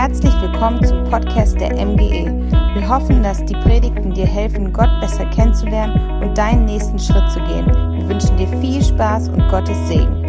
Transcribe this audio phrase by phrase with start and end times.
[0.00, 2.30] Herzlich willkommen zum Podcast der MGE.
[2.72, 7.40] Wir hoffen, dass die Predigten dir helfen, Gott besser kennenzulernen und deinen nächsten Schritt zu
[7.40, 7.66] gehen.
[7.66, 10.24] Wir wünschen dir viel Spaß und Gottes Segen.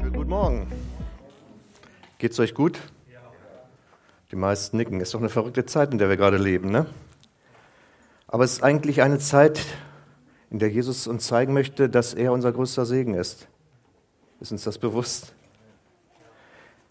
[0.00, 0.66] Schönen guten Morgen.
[2.18, 2.80] Geht's euch gut?
[4.32, 5.00] Die meisten nicken.
[5.00, 6.86] Ist doch eine verrückte Zeit, in der wir gerade leben, ne?
[8.26, 9.64] Aber es ist eigentlich eine Zeit,
[10.50, 13.46] in der Jesus uns zeigen möchte, dass er unser größter Segen ist.
[14.40, 15.34] Ist uns das bewusst?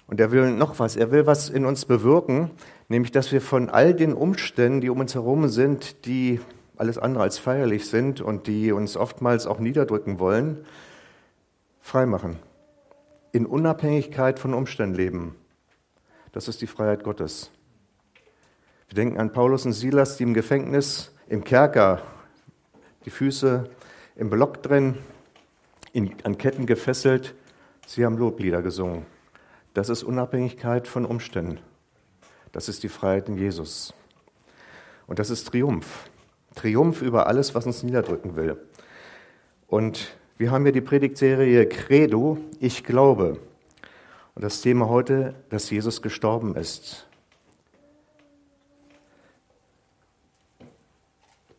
[0.07, 0.95] Und er will noch was.
[0.95, 2.51] Er will was in uns bewirken,
[2.89, 6.39] nämlich dass wir von all den Umständen, die um uns herum sind, die
[6.77, 10.65] alles andere als feierlich sind und die uns oftmals auch niederdrücken wollen,
[11.81, 12.37] freimachen.
[13.31, 15.35] In Unabhängigkeit von Umständen leben.
[16.31, 17.51] Das ist die Freiheit Gottes.
[18.89, 22.01] Wir denken an Paulus und Silas, die im Gefängnis, im Kerker
[23.05, 23.69] die Füße
[24.15, 24.95] im Block drin,
[25.93, 27.33] in, an Ketten gefesselt.
[27.87, 29.05] Sie haben Loblieder gesungen.
[29.73, 31.59] Das ist Unabhängigkeit von Umständen.
[32.51, 33.93] Das ist die Freiheit in Jesus.
[35.07, 36.09] Und das ist Triumph.
[36.55, 38.57] Triumph über alles, was uns niederdrücken will.
[39.67, 43.39] Und wir haben hier die Predigtserie Credo, ich glaube.
[44.35, 47.07] Und das Thema heute, dass Jesus gestorben ist.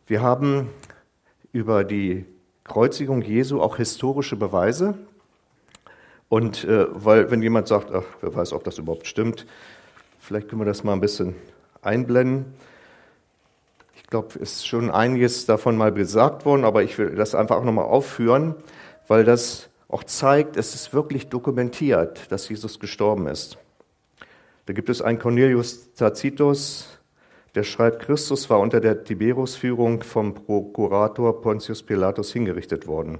[0.07, 0.69] Wir haben
[1.51, 2.25] über die
[2.65, 4.95] Kreuzigung Jesu auch historische Beweise.
[6.27, 9.45] Und äh, weil, wenn jemand sagt, ach, wer weiß, ob das überhaupt stimmt,
[10.19, 11.35] vielleicht können wir das mal ein bisschen
[11.81, 12.53] einblenden.
[13.95, 17.57] Ich glaube, es ist schon einiges davon mal gesagt worden, aber ich will das einfach
[17.57, 18.55] auch nochmal aufführen,
[19.07, 23.57] weil das auch zeigt, es ist wirklich dokumentiert, dass Jesus gestorben ist.
[24.65, 26.97] Da gibt es einen Cornelius Tacitus,
[27.55, 33.19] der schreibt, Christus war unter der Tiberius-Führung vom Prokurator Pontius Pilatus hingerichtet worden.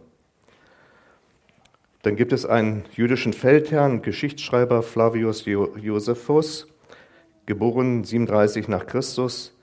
[2.02, 6.68] Dann gibt es einen jüdischen Feldherrn, Geschichtsschreiber Flavius Josephus,
[7.46, 9.58] geboren 37 nach Christus.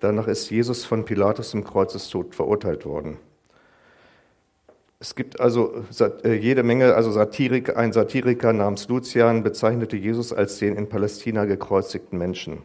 [0.00, 3.16] Danach ist Jesus von Pilatus im Kreuzestod verurteilt worden.
[5.00, 5.84] Es gibt also
[6.22, 11.44] äh, jede Menge, also Satirik, ein Satiriker namens Lucian bezeichnete Jesus als den in Palästina
[11.46, 12.62] gekreuzigten Menschen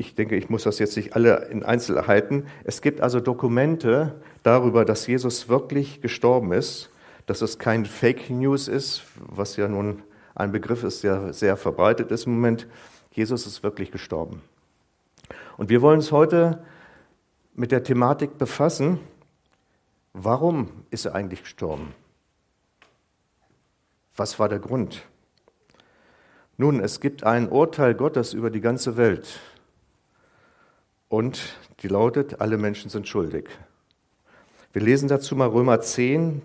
[0.00, 2.46] ich denke, ich muss das jetzt nicht alle in Einzelheiten.
[2.64, 6.90] Es gibt also Dokumente darüber, dass Jesus wirklich gestorben ist,
[7.26, 10.02] dass es kein Fake News ist, was ja nun
[10.34, 12.66] ein Begriff ist, der sehr verbreitet ist im Moment.
[13.12, 14.40] Jesus ist wirklich gestorben.
[15.58, 16.64] Und wir wollen uns heute
[17.54, 19.00] mit der Thematik befassen,
[20.14, 21.92] warum ist er eigentlich gestorben?
[24.16, 25.02] Was war der Grund?
[26.56, 29.40] Nun, es gibt ein Urteil Gottes über die ganze Welt
[31.10, 33.50] und die lautet, alle Menschen sind schuldig.
[34.72, 36.40] Wir lesen dazu mal Römer 10,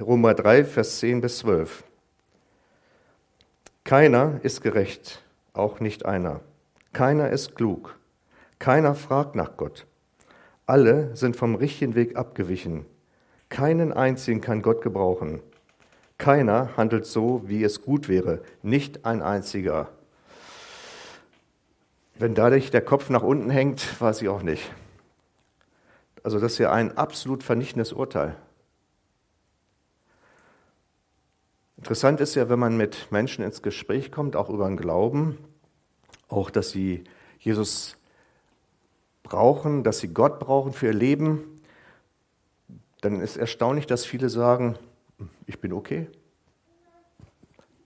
[0.00, 1.84] Römer 3, Vers 10 bis 12.
[3.84, 6.40] Keiner ist gerecht, auch nicht einer.
[6.92, 7.98] Keiner ist klug.
[8.58, 9.86] Keiner fragt nach Gott.
[10.64, 12.86] Alle sind vom richtigen Weg abgewichen.
[13.50, 15.40] Keinen einzigen kann Gott gebrauchen.
[16.16, 19.90] Keiner handelt so, wie es gut wäre, nicht ein einziger.
[22.18, 24.72] Wenn dadurch der Kopf nach unten hängt, weiß ich auch nicht.
[26.22, 28.36] Also das ist ja ein absolut vernichtendes Urteil.
[31.76, 35.36] Interessant ist ja, wenn man mit Menschen ins Gespräch kommt, auch über den Glauben,
[36.28, 37.04] auch dass sie
[37.38, 37.98] Jesus
[39.22, 41.60] brauchen, dass sie Gott brauchen für ihr Leben,
[43.02, 44.78] dann ist erstaunlich, dass viele sagen,
[45.46, 46.08] ich bin okay,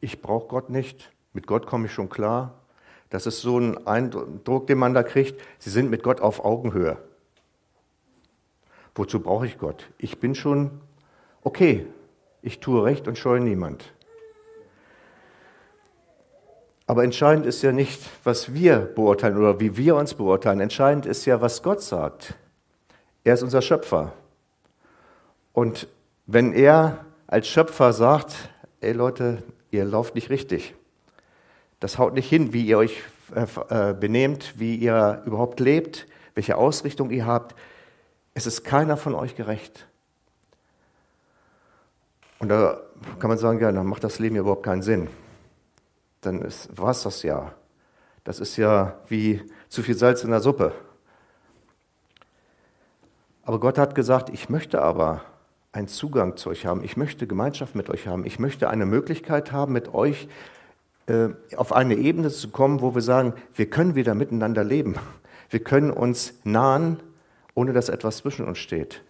[0.00, 2.59] ich brauche Gott nicht, mit Gott komme ich schon klar,
[3.10, 5.40] das ist so ein Eindruck, den man da kriegt.
[5.58, 6.96] Sie sind mit Gott auf Augenhöhe.
[8.94, 9.90] Wozu brauche ich Gott?
[9.98, 10.80] Ich bin schon
[11.42, 11.86] okay.
[12.42, 13.92] Ich tue recht und scheue niemand.
[16.86, 20.60] Aber entscheidend ist ja nicht, was wir beurteilen oder wie wir uns beurteilen.
[20.60, 22.34] Entscheidend ist ja, was Gott sagt.
[23.22, 24.12] Er ist unser Schöpfer.
[25.52, 25.86] Und
[26.26, 28.34] wenn er als Schöpfer sagt,
[28.80, 30.74] ey Leute, ihr lauft nicht richtig,
[31.80, 33.02] das haut nicht hin, wie ihr euch
[33.34, 37.56] äh, äh, benehmt, wie ihr überhaupt lebt, welche Ausrichtung ihr habt.
[38.34, 39.86] Es ist keiner von euch gerecht.
[42.38, 42.80] Und da
[43.18, 45.08] kann man sagen, ja, dann macht das Leben ja überhaupt keinen Sinn.
[46.20, 46.42] Dann
[46.74, 47.52] war es das ja.
[48.24, 50.72] Das ist ja wie zu viel Salz in der Suppe.
[53.42, 55.22] Aber Gott hat gesagt, ich möchte aber
[55.72, 56.84] einen Zugang zu euch haben.
[56.84, 58.24] Ich möchte Gemeinschaft mit euch haben.
[58.26, 60.28] Ich möchte eine Möglichkeit haben, mit euch
[61.56, 64.96] auf eine Ebene zu kommen, wo wir sagen, wir können wieder miteinander leben.
[65.48, 67.00] Wir können uns nahen,
[67.54, 69.02] ohne dass etwas zwischen uns steht.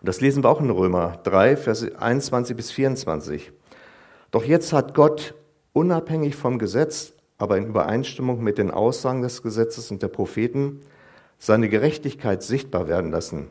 [0.00, 3.52] Und das lesen wir auch in Römer 3, Verse 21 bis 24.
[4.30, 5.34] Doch jetzt hat Gott
[5.72, 10.80] unabhängig vom Gesetz, aber in Übereinstimmung mit den Aussagen des Gesetzes und der Propheten,
[11.38, 13.48] seine Gerechtigkeit sichtbar werden lassen.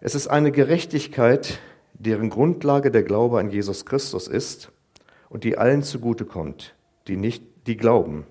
[0.00, 1.60] Es ist eine Gerechtigkeit,
[1.94, 4.72] deren Grundlage der Glaube an Jesus Christus ist
[5.32, 6.74] und die allen zugutekommt,
[7.08, 8.26] die nicht, die glauben.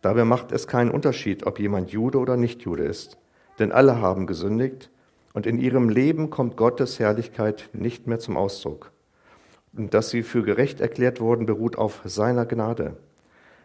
[0.00, 3.18] Dabei macht es keinen Unterschied, ob jemand Jude oder nicht Jude ist,
[3.58, 4.90] denn alle haben gesündigt
[5.32, 8.92] und in ihrem Leben kommt Gottes Herrlichkeit nicht mehr zum Ausdruck.
[9.76, 12.96] Und dass sie für gerecht erklärt wurden, beruht auf seiner Gnade.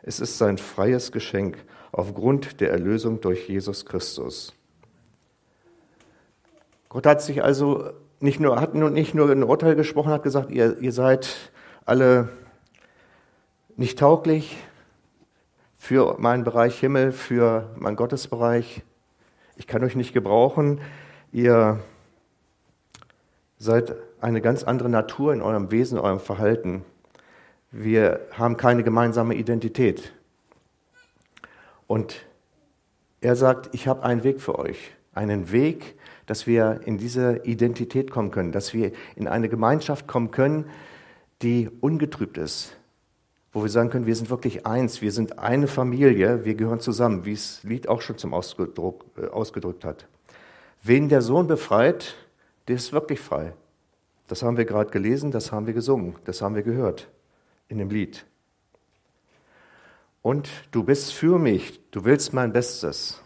[0.02, 4.56] Es ist sein freies Geschenk aufgrund der Erlösung durch Jesus Christus.
[6.88, 10.80] Gott hat sich also nicht nur, hat nicht nur ein Urteil gesprochen, hat gesagt, ihr,
[10.80, 11.52] ihr seid
[11.86, 12.30] alle
[13.76, 14.58] nicht tauglich
[15.78, 18.84] für meinen Bereich Himmel, für meinen Gottesbereich.
[19.56, 20.82] Ich kann euch nicht gebrauchen.
[21.32, 21.80] Ihr
[23.58, 26.84] seid eine ganz andere Natur in eurem Wesen, in eurem Verhalten.
[27.72, 30.14] Wir haben keine gemeinsame Identität.
[31.88, 32.26] Und
[33.22, 34.92] er sagt, ich habe einen Weg für euch.
[35.14, 40.32] Einen Weg, dass wir in diese Identität kommen können, dass wir in eine Gemeinschaft kommen
[40.32, 40.66] können,
[41.42, 42.76] die ungetrübt ist,
[43.52, 47.26] wo wir sagen können, wir sind wirklich eins, wir sind eine Familie, wir gehören zusammen,
[47.26, 50.08] wie es Lied auch schon zum Ausdruck, äh, ausgedrückt hat.
[50.84, 52.16] Wen der Sohn befreit,
[52.68, 53.54] der ist wirklich frei.
[54.28, 57.10] Das haben wir gerade gelesen, das haben wir gesungen, das haben wir gehört
[57.68, 58.26] in dem Lied.
[60.22, 63.22] Und du bist für mich, du willst mein Bestes.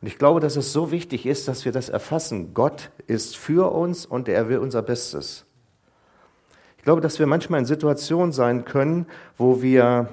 [0.00, 2.52] Und ich glaube, dass es so wichtig ist, dass wir das erfassen.
[2.52, 5.45] Gott ist für uns und er will unser Bestes.
[6.86, 9.06] Ich glaube, dass wir manchmal in Situationen sein können,
[9.36, 10.08] wo wir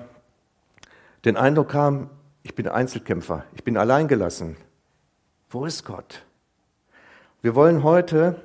[1.23, 2.09] den Eindruck haben,
[2.41, 4.57] ich bin Einzelkämpfer, ich bin alleingelassen.
[5.51, 6.23] Wo ist Gott?
[7.43, 8.41] Wir wollen heute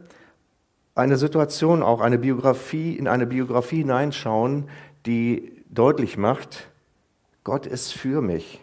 [0.95, 4.69] eine Situation, auch eine Biografie, in eine Biografie hineinschauen,
[5.07, 6.69] die deutlich macht,
[7.45, 8.61] Gott ist für mich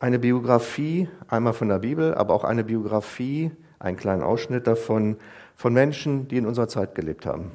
[0.00, 5.16] eine Biografie, einmal von der Bibel, aber auch eine Biografie, einen kleinen Ausschnitt davon,
[5.54, 7.52] von Menschen, die in unserer Zeit gelebt haben.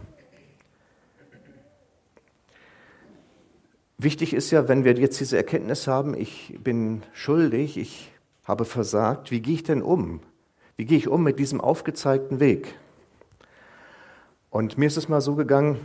[4.03, 8.11] Wichtig ist ja, wenn wir jetzt diese Erkenntnis haben, ich bin schuldig, ich
[8.43, 10.21] habe versagt, wie gehe ich denn um?
[10.75, 12.73] Wie gehe ich um mit diesem aufgezeigten Weg?
[14.49, 15.79] Und mir ist es mal so gegangen,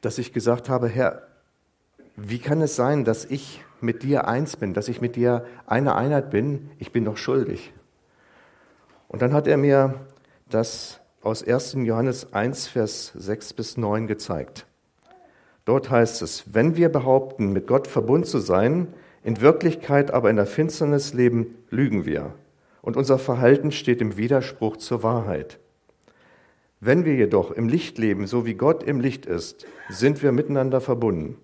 [0.00, 1.28] dass ich gesagt habe, Herr,
[2.16, 5.94] wie kann es sein, dass ich mit dir eins bin, dass ich mit dir eine
[5.94, 6.68] Einheit bin?
[6.80, 7.72] Ich bin doch schuldig.
[9.06, 10.00] Und dann hat er mir
[10.50, 11.74] das aus 1.
[11.84, 14.66] Johannes 1, Vers 6 bis 9 gezeigt.
[15.64, 18.88] Dort heißt es, wenn wir behaupten, mit Gott verbunden zu sein,
[19.22, 22.34] in Wirklichkeit aber in der Finsternis leben, lügen wir.
[22.80, 25.60] Und unser Verhalten steht im Widerspruch zur Wahrheit.
[26.80, 30.80] Wenn wir jedoch im Licht leben, so wie Gott im Licht ist, sind wir miteinander
[30.80, 31.36] verbunden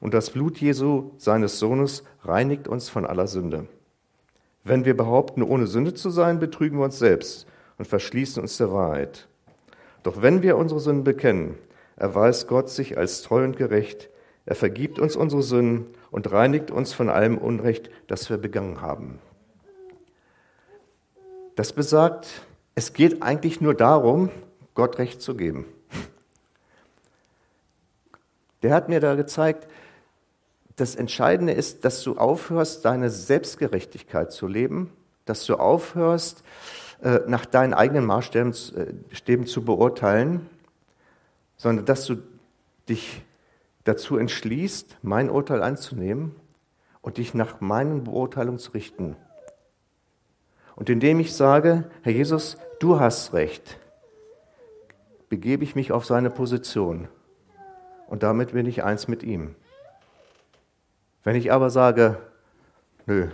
[0.00, 3.66] und das Blut Jesu, seines Sohnes, reinigt uns von aller Sünde.
[4.64, 7.46] Wenn wir behaupten, ohne Sünde zu sein, betrügen wir uns selbst
[7.78, 9.28] und verschließen uns der Wahrheit.
[10.02, 11.56] Doch wenn wir unsere Sünden bekennen,
[11.98, 14.08] erweist Gott sich als treu und gerecht.
[14.46, 19.18] Er vergibt uns unsere Sünden und reinigt uns von allem Unrecht, das wir begangen haben.
[21.56, 22.28] Das besagt,
[22.74, 24.30] es geht eigentlich nur darum,
[24.74, 25.66] Gott Recht zu geben.
[28.62, 29.68] Der hat mir da gezeigt,
[30.76, 34.92] das Entscheidende ist, dass du aufhörst, deine Selbstgerechtigkeit zu leben,
[35.24, 36.44] dass du aufhörst,
[37.02, 40.48] äh, nach deinen eigenen Maßstäben äh, zu beurteilen,
[41.58, 42.16] sondern dass du
[42.88, 43.22] dich
[43.84, 46.34] dazu entschließt, mein Urteil anzunehmen
[47.02, 49.16] und dich nach meinen Beurteilungen zu richten.
[50.76, 53.78] Und indem ich sage, Herr Jesus, du hast recht,
[55.28, 57.08] begebe ich mich auf seine Position
[58.06, 59.54] und damit bin ich eins mit ihm.
[61.24, 62.18] Wenn ich aber sage,
[63.06, 63.28] nö,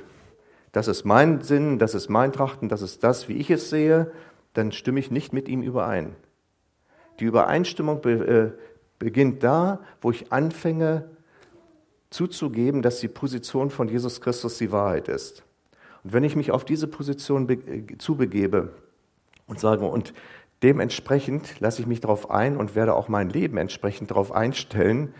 [0.73, 4.11] das ist mein Sinn, das ist mein Trachten, das ist das, wie ich es sehe,
[4.55, 6.17] dann stimme ich nicht mit ihm überein.
[7.21, 8.51] Die Übereinstimmung be, äh,
[8.99, 11.09] beginnt da, wo ich anfange
[12.11, 15.43] zuzugeben, dass die Position von Jesus Christus die Wahrheit ist.
[16.05, 18.73] Und wenn ich mich auf diese Position äh, zubegebe
[19.47, 20.15] und sage, und
[20.63, 25.13] dementsprechend lasse ich mich darauf ein und werde auch mein Leben entsprechend darauf einstellen,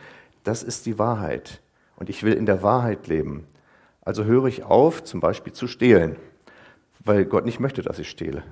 [0.45, 1.61] das ist die Wahrheit
[1.97, 3.47] und ich will in der Wahrheit leben.
[4.03, 6.17] Also höre ich auf, zum Beispiel zu stehlen,
[7.01, 8.43] weil Gott nicht möchte, dass ich stehle.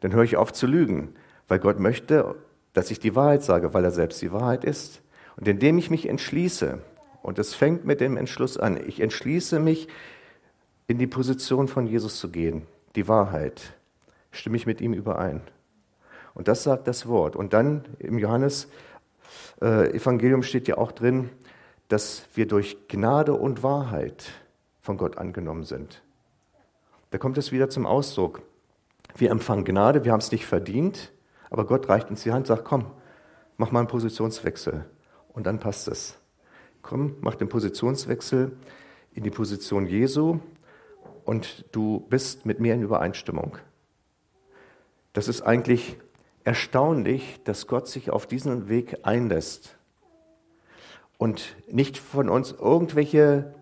[0.00, 1.14] Dann höre ich auf zu lügen,
[1.48, 2.36] weil Gott möchte,
[2.76, 5.00] dass ich die Wahrheit sage, weil er selbst die Wahrheit ist.
[5.38, 6.78] Und indem ich mich entschließe,
[7.22, 9.88] und es fängt mit dem Entschluss an, ich entschließe mich,
[10.86, 13.72] in die Position von Jesus zu gehen, die Wahrheit,
[14.30, 15.40] stimme ich mit ihm überein.
[16.34, 17.34] Und das sagt das Wort.
[17.34, 18.68] Und dann im Johannes
[19.62, 21.30] äh, Evangelium steht ja auch drin,
[21.88, 24.32] dass wir durch Gnade und Wahrheit
[24.82, 26.02] von Gott angenommen sind.
[27.08, 28.42] Da kommt es wieder zum Ausdruck.
[29.16, 31.10] Wir empfangen Gnade, wir haben es nicht verdient,
[31.50, 32.86] aber Gott reicht uns die Hand, sagt, komm,
[33.56, 34.84] mach mal einen Positionswechsel.
[35.28, 36.16] Und dann passt es.
[36.82, 38.56] Komm, mach den Positionswechsel
[39.12, 40.38] in die Position Jesu
[41.24, 43.58] und du bist mit mir in Übereinstimmung.
[45.12, 45.96] Das ist eigentlich
[46.44, 49.76] erstaunlich, dass Gott sich auf diesen Weg einlässt
[51.18, 53.54] und nicht von uns irgendwelche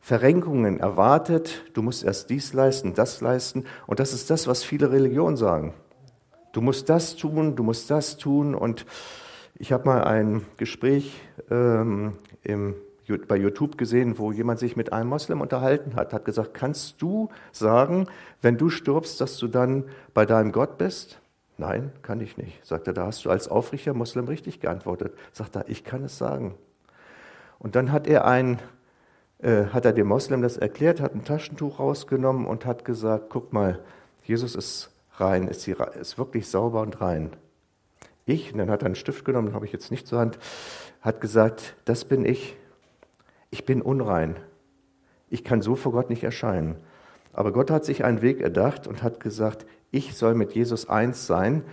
[0.00, 1.64] Verrenkungen erwartet.
[1.74, 3.64] Du musst erst dies leisten, das leisten.
[3.86, 5.74] Und das ist das, was viele Religionen sagen.
[6.54, 8.54] Du musst das tun, du musst das tun.
[8.54, 8.86] Und
[9.58, 11.20] ich habe mal ein Gespräch
[11.50, 12.12] ähm,
[12.44, 12.76] im,
[13.26, 17.28] bei YouTube gesehen, wo jemand sich mit einem Moslem unterhalten hat, hat gesagt, kannst du
[17.50, 18.06] sagen,
[18.40, 19.84] wenn du stirbst, dass du dann
[20.14, 21.20] bei deinem Gott bist?
[21.58, 22.64] Nein, kann ich nicht.
[22.64, 25.12] Sagt er, da hast du als aufrichter Muslim richtig geantwortet.
[25.32, 26.54] Sagt er, ich kann es sagen.
[27.58, 28.60] Und dann hat er ein,
[29.38, 33.52] äh, hat er dem Moslem das erklärt, hat ein Taschentuch rausgenommen und hat gesagt, guck
[33.52, 33.80] mal,
[34.22, 37.30] Jesus ist rein, ist, die, ist wirklich sauber und rein.
[38.26, 40.38] Ich, und dann hat er einen Stift genommen, habe ich jetzt nicht zur Hand,
[41.00, 42.56] hat gesagt, das bin ich.
[43.50, 44.36] Ich bin unrein.
[45.28, 46.76] Ich kann so vor Gott nicht erscheinen.
[47.32, 51.26] Aber Gott hat sich einen Weg erdacht und hat gesagt, ich soll mit Jesus eins
[51.26, 51.64] sein.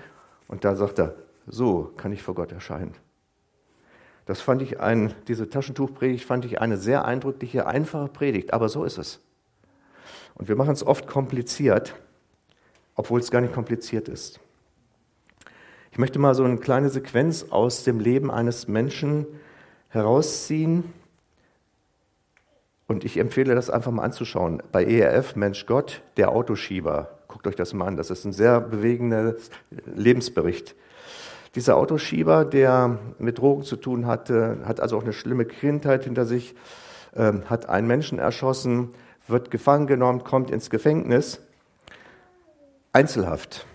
[0.48, 1.16] Und da sagt er,
[1.48, 2.94] so kann ich vor Gott erscheinen.
[4.26, 8.84] Das fand ich ein, diese Taschentuchpredigt fand ich eine sehr eindrückliche, einfache Predigt, aber so
[8.84, 9.20] ist es.
[10.36, 11.96] Und wir machen es oft kompliziert,
[13.02, 14.40] obwohl es gar nicht kompliziert ist.
[15.92, 19.26] Ich möchte mal so eine kleine Sequenz aus dem Leben eines Menschen
[19.90, 20.84] herausziehen,
[22.88, 24.62] und ich empfehle das einfach mal anzuschauen.
[24.72, 27.18] Bei ERF Mensch Gott, der Autoschieber.
[27.30, 27.96] Guckt euch das mal an.
[27.96, 29.36] Das ist ein sehr bewegender
[29.96, 30.76] Lebensbericht.
[31.56, 36.26] Dieser Autoschieber, der mit Drogen zu tun hatte, hat also auch eine schlimme Kindheit hinter
[36.26, 36.54] sich,
[37.16, 38.90] ähm, hat einen Menschen erschossen,
[39.26, 41.40] wird gefangen genommen, kommt ins Gefängnis,
[42.94, 43.66] Einzelhaft.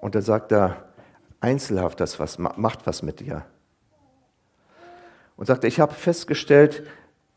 [0.00, 0.84] Und dann sagt er,
[1.40, 3.44] Einzelhaft, das was, macht was mit dir.
[5.36, 6.84] Und sagt, ich habe festgestellt,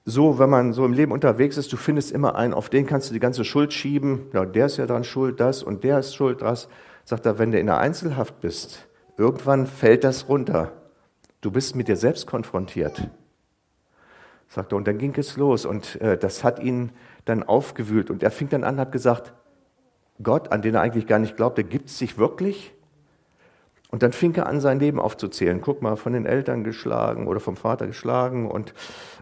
[0.05, 3.10] so, wenn man so im Leben unterwegs ist, du findest immer einen, auf den kannst
[3.10, 4.27] du die ganze Schuld schieben.
[4.31, 6.69] Ja, der ist ja dran schuld, das und der ist schuld, das.
[7.03, 10.72] Sagt er, wenn du in der Einzelhaft bist, irgendwann fällt das runter.
[11.41, 13.10] Du bist mit dir selbst konfrontiert.
[14.48, 16.91] Sagt er, und dann ging es los und äh, das hat ihn
[17.25, 19.34] dann aufgewühlt und er fing dann an, hat gesagt,
[20.22, 22.74] Gott, an den er eigentlich gar nicht glaubte, gibt es sich wirklich?
[23.90, 25.62] Und dann fing er an, sein Leben aufzuzählen.
[25.62, 28.74] Guck mal, von den Eltern geschlagen oder vom Vater geschlagen und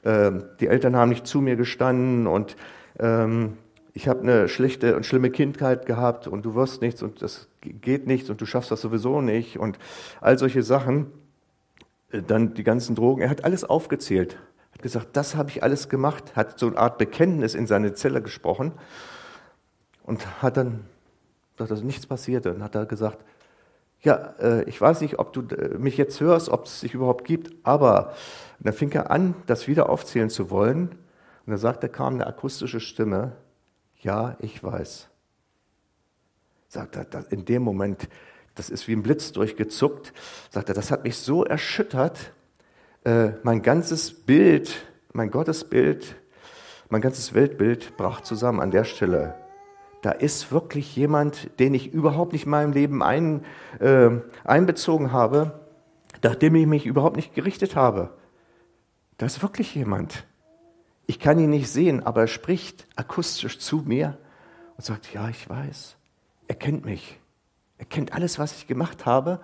[0.03, 2.55] äh, die Eltern haben nicht zu mir gestanden und
[2.99, 3.57] ähm,
[3.93, 8.07] ich habe eine schlechte und schlimme Kindheit gehabt und du wirst nichts und das geht
[8.07, 9.77] nichts und du schaffst das sowieso nicht und
[10.19, 11.07] all solche Sachen.
[12.11, 13.21] Äh, dann die ganzen Drogen.
[13.21, 14.37] Er hat alles aufgezählt.
[14.73, 16.35] Hat gesagt, das habe ich alles gemacht.
[16.35, 18.73] Hat so eine Art Bekenntnis in seine Zelle gesprochen
[20.05, 20.85] und hat dann,
[21.57, 22.53] dass nichts passierte.
[22.53, 23.25] Und hat er gesagt,
[24.01, 27.25] ja, äh, ich weiß nicht, ob du äh, mich jetzt hörst, ob es sich überhaupt
[27.25, 28.13] gibt, aber
[28.59, 30.89] dann fing er an, das wieder aufzählen zu wollen.
[30.89, 33.33] Und dann sagte, kam eine akustische Stimme,
[34.01, 35.07] ja, ich weiß.
[36.67, 38.07] Sagt er, in dem Moment,
[38.53, 40.13] das ist wie ein Blitz durchgezuckt,
[40.51, 42.31] sagt er, das hat mich so erschüttert,
[43.05, 46.15] äh, mein ganzes Bild, mein Gottesbild,
[46.89, 49.35] mein ganzes Weltbild brach zusammen an der Stelle
[50.01, 53.43] da ist wirklich jemand, den ich überhaupt nicht in meinem Leben ein,
[53.79, 54.11] äh,
[54.43, 55.59] einbezogen habe,
[56.21, 58.11] nachdem ich mich überhaupt nicht gerichtet habe.
[59.17, 60.25] Da ist wirklich jemand.
[61.07, 64.17] Ich kann ihn nicht sehen, aber er spricht akustisch zu mir
[64.77, 65.95] und sagt, ja, ich weiß,
[66.47, 67.19] er kennt mich.
[67.77, 69.39] Er kennt alles, was ich gemacht habe.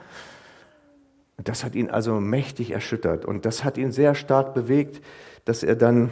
[1.38, 5.04] Das hat ihn also mächtig erschüttert und das hat ihn sehr stark bewegt,
[5.46, 6.12] dass er dann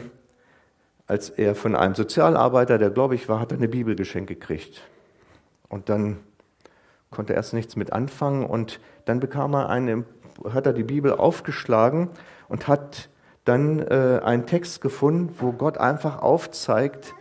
[1.10, 4.82] als er von einem Sozialarbeiter, der gläubig war, hat er eine Bibel geschenkt gekriegt.
[5.68, 6.20] Und dann
[7.10, 10.04] konnte er erst nichts mit anfangen und dann bekam er eine,
[10.54, 12.10] hat er die Bibel aufgeschlagen
[12.48, 13.08] und hat
[13.44, 17.12] dann äh, einen Text gefunden, wo Gott einfach aufzeigt,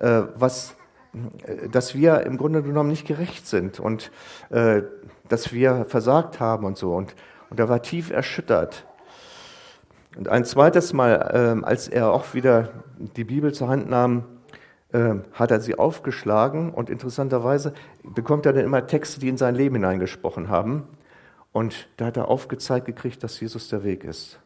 [0.00, 0.74] äh, was,
[1.44, 4.10] äh, dass wir im Grunde genommen nicht gerecht sind und
[4.48, 4.84] äh,
[5.28, 6.94] dass wir versagt haben und so.
[6.94, 7.14] Und,
[7.50, 8.86] und er war tief erschüttert.
[10.16, 12.68] Und ein zweites Mal, ähm, als er auch wieder
[12.98, 14.24] die Bibel zur Hand nahm,
[14.92, 19.56] ähm, hat er sie aufgeschlagen und interessanterweise bekommt er dann immer Texte, die in sein
[19.56, 20.84] Leben hineingesprochen haben.
[21.50, 24.38] Und da hat er aufgezeigt gekriegt, dass Jesus der Weg ist.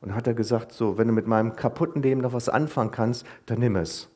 [0.00, 3.26] Und hat er gesagt, so, wenn du mit meinem kaputten Leben noch was anfangen kannst,
[3.46, 4.08] dann nimm es.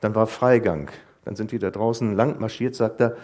[0.00, 0.90] Dann war Freigang.
[1.24, 3.16] Dann sind die da draußen lang marschiert, sagt er,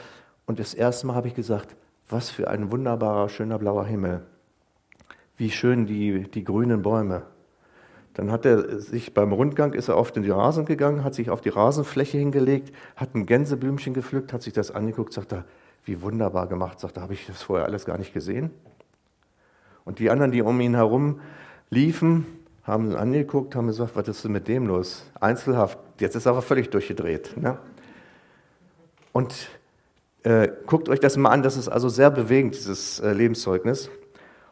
[0.46, 1.76] Und das erste Mal habe ich gesagt,
[2.08, 4.22] was für ein wunderbarer, schöner blauer Himmel.
[5.36, 7.22] Wie schön die, die grünen Bäume.
[8.14, 11.42] Dann hat er sich beim Rundgang, ist er in die Rasen gegangen, hat sich auf
[11.42, 15.44] die Rasenfläche hingelegt, hat ein Gänseblümchen gepflückt, hat sich das angeguckt, sagt er,
[15.84, 18.50] wie wunderbar gemacht, sagt er, habe ich das vorher alles gar nicht gesehen?
[19.84, 21.20] Und die anderen, die um ihn herum
[21.68, 22.26] liefen,
[22.64, 25.04] haben ihn angeguckt, haben gesagt, was ist denn mit dem los?
[25.20, 27.36] Einzelhaft, jetzt ist er aber völlig durchgedreht.
[27.36, 27.58] Ne?
[29.12, 29.50] Und
[30.24, 33.90] äh, guckt euch das mal an, das ist also sehr bewegend, dieses äh, Lebenszeugnis.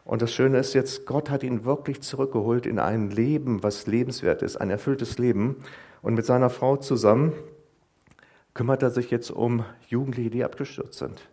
[0.05, 4.43] Und das Schöne ist jetzt, Gott hat ihn wirklich zurückgeholt in ein Leben, was lebenswert
[4.43, 5.57] ist, ein erfülltes Leben.
[6.03, 7.33] Und mit seiner Frau zusammen
[8.53, 11.27] kümmert er sich jetzt um Jugendliche, die abgestürzt sind.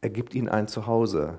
[0.00, 1.38] Er gibt ihnen ein Zuhause.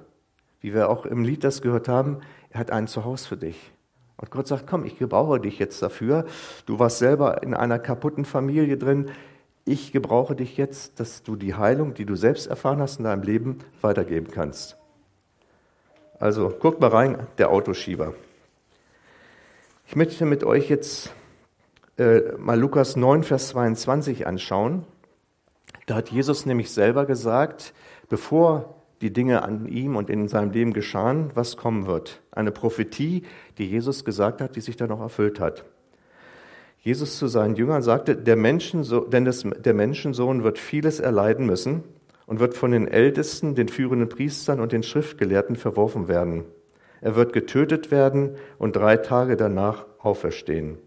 [0.61, 2.21] Wie wir auch im Lied das gehört haben,
[2.51, 3.71] er hat ein Zuhause für dich.
[4.17, 6.25] Und Gott sagt, komm, ich gebrauche dich jetzt dafür.
[6.67, 9.09] Du warst selber in einer kaputten Familie drin.
[9.65, 13.23] Ich gebrauche dich jetzt, dass du die Heilung, die du selbst erfahren hast in deinem
[13.23, 14.77] Leben, weitergeben kannst.
[16.19, 18.13] Also guckt mal rein, der Autoschieber.
[19.87, 21.13] Ich möchte mit euch jetzt
[21.97, 24.85] äh, mal Lukas 9, Vers 22 anschauen.
[25.87, 27.73] Da hat Jesus nämlich selber gesagt,
[28.09, 32.21] bevor die Dinge an ihm und in seinem Leben geschahen, was kommen wird.
[32.31, 33.23] Eine Prophetie,
[33.57, 35.65] die Jesus gesagt hat, die sich dann auch erfüllt hat.
[36.79, 41.83] Jesus zu seinen Jüngern sagte, der Menschensohn, denn das, der Menschensohn wird vieles erleiden müssen
[42.25, 46.45] und wird von den Ältesten, den führenden Priestern und den Schriftgelehrten verworfen werden.
[47.01, 50.77] Er wird getötet werden und drei Tage danach auferstehen.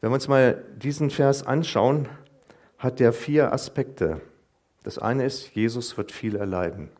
[0.00, 2.08] Wenn wir uns mal diesen Vers anschauen,
[2.78, 4.20] hat er vier Aspekte.
[4.82, 6.90] Das eine ist, Jesus wird viel erleiden.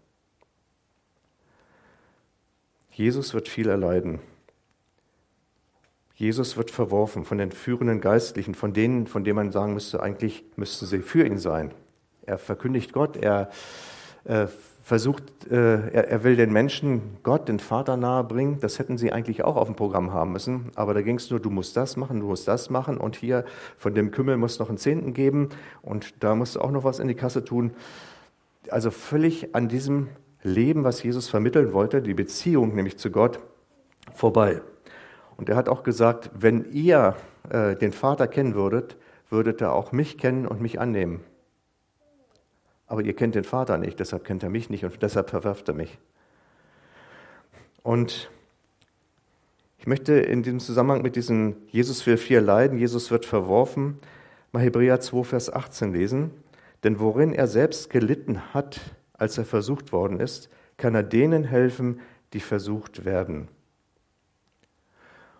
[2.91, 4.21] Jesus wird viel erleiden.
[6.15, 10.45] Jesus wird verworfen von den führenden Geistlichen, von denen, von denen man sagen müsste, eigentlich
[10.57, 11.75] müssten sie für ihn sein.
[12.26, 13.50] Er verkündigt Gott, er
[14.25, 14.47] äh,
[14.83, 18.60] versucht, äh, er, er, will den Menschen Gott, den Vater nahebringen.
[18.60, 20.71] Das hätten sie eigentlich auch auf dem Programm haben müssen.
[20.75, 23.45] Aber da ging es nur, du musst das machen, du musst das machen und hier
[23.78, 25.49] von dem Kümmel musst noch einen Zehnten geben
[25.80, 27.73] und da musst du auch noch was in die Kasse tun.
[28.71, 30.08] Also völlig an diesem
[30.43, 33.41] Leben, was Jesus vermitteln wollte, die Beziehung nämlich zu Gott,
[34.15, 34.60] vorbei.
[35.37, 37.17] Und er hat auch gesagt, wenn ihr
[37.50, 38.97] äh, den Vater kennen würdet,
[39.30, 41.21] würdet ihr auch mich kennen und mich annehmen.
[42.95, 45.75] Aber ihr kennt den Vater nicht, deshalb kennt er mich nicht und deshalb verwerft er
[45.75, 45.99] mich.
[47.83, 48.30] Und
[49.78, 53.99] ich möchte in diesem Zusammenhang mit diesem Jesus will vier leiden, Jesus wird verworfen,
[54.52, 56.30] mal Hebräer 2, Vers 18 lesen.
[56.85, 58.78] Denn worin er selbst gelitten hat,
[59.15, 61.99] als er versucht worden ist, kann er denen helfen,
[62.33, 63.49] die versucht werden.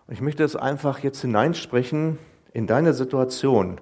[0.07, 2.17] Und ich möchte es einfach jetzt hineinsprechen
[2.51, 3.79] in deine Situation.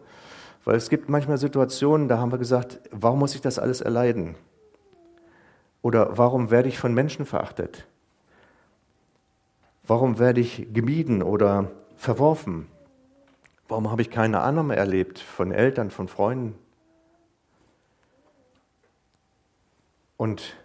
[0.65, 4.36] Weil es gibt manchmal Situationen, da haben wir gesagt, warum muss ich das alles erleiden?
[5.82, 7.86] Oder warum werde ich von Menschen verachtet?
[9.86, 12.67] Warum werde ich gemieden oder verworfen?
[13.67, 16.56] Warum habe ich keine Annahme erlebt von Eltern, von Freunden?
[20.15, 20.56] Und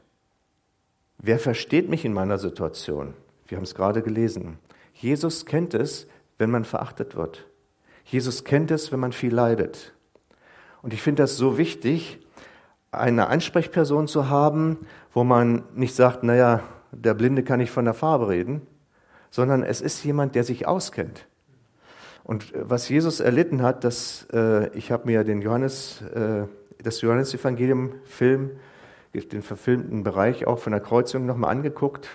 [1.18, 3.14] wer versteht mich in meiner Situation?
[3.48, 4.58] Wir haben es gerade gelesen.
[4.94, 6.06] Jesus kennt es,
[6.36, 7.47] wenn man verachtet wird.
[8.10, 9.92] Jesus kennt es, wenn man viel leidet.
[10.80, 12.18] Und ich finde das so wichtig,
[12.90, 14.78] eine Ansprechperson zu haben,
[15.12, 18.62] wo man nicht sagt, naja, der Blinde kann nicht von der Farbe reden,
[19.30, 21.26] sondern es ist jemand, der sich auskennt.
[22.24, 26.44] Und was Jesus erlitten hat, das, äh, ich habe mir den Johannes, äh,
[26.82, 28.50] das Johannesevangelium-Film,
[29.12, 32.08] den verfilmten Bereich auch von der Kreuzung nochmal angeguckt.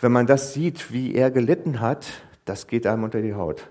[0.00, 2.06] Wenn man das sieht, wie er gelitten hat,
[2.46, 3.68] das geht einem unter die Haut.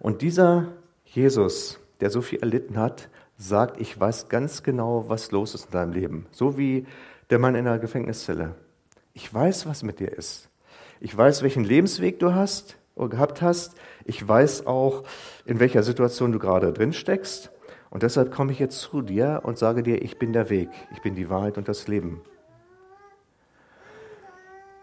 [0.00, 0.72] Und dieser
[1.04, 5.70] Jesus, der so viel erlitten hat, sagt, ich weiß ganz genau, was los ist in
[5.72, 6.26] deinem Leben.
[6.32, 6.86] So wie
[7.28, 8.54] der Mann in der Gefängniszelle.
[9.12, 10.48] Ich weiß, was mit dir ist.
[11.00, 13.76] Ich weiß, welchen Lebensweg du hast oder gehabt hast.
[14.04, 15.04] Ich weiß auch,
[15.44, 17.50] in welcher Situation du gerade drin steckst.
[17.90, 21.02] Und deshalb komme ich jetzt zu dir und sage dir, ich bin der Weg, ich
[21.02, 22.22] bin die Wahrheit und das Leben.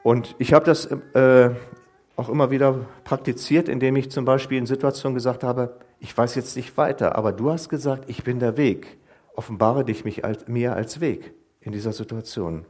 [0.03, 1.51] Und ich habe das äh,
[2.17, 6.55] auch immer wieder praktiziert, indem ich zum Beispiel in Situationen gesagt habe, ich weiß jetzt
[6.57, 8.97] nicht weiter, aber du hast gesagt, ich bin der Weg.
[9.35, 12.65] Offenbare dich mich als, mir als Weg in dieser Situation.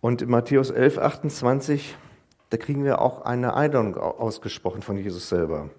[0.00, 1.96] Und in Matthäus 11, 28,
[2.50, 5.70] da kriegen wir auch eine Einladung ausgesprochen von Jesus selber.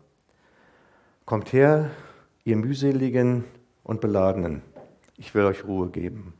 [1.25, 1.91] Kommt her,
[2.43, 3.43] ihr mühseligen
[3.83, 4.63] und beladenen,
[5.15, 6.33] ich will euch Ruhe geben.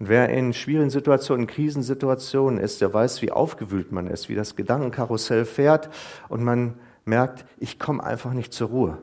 [0.00, 4.34] Und wer in schwierigen Situationen, in Krisensituationen ist, der weiß, wie aufgewühlt man ist, wie
[4.34, 5.90] das Gedankenkarussell fährt
[6.30, 8.98] und man merkt, ich komme einfach nicht zur Ruhe.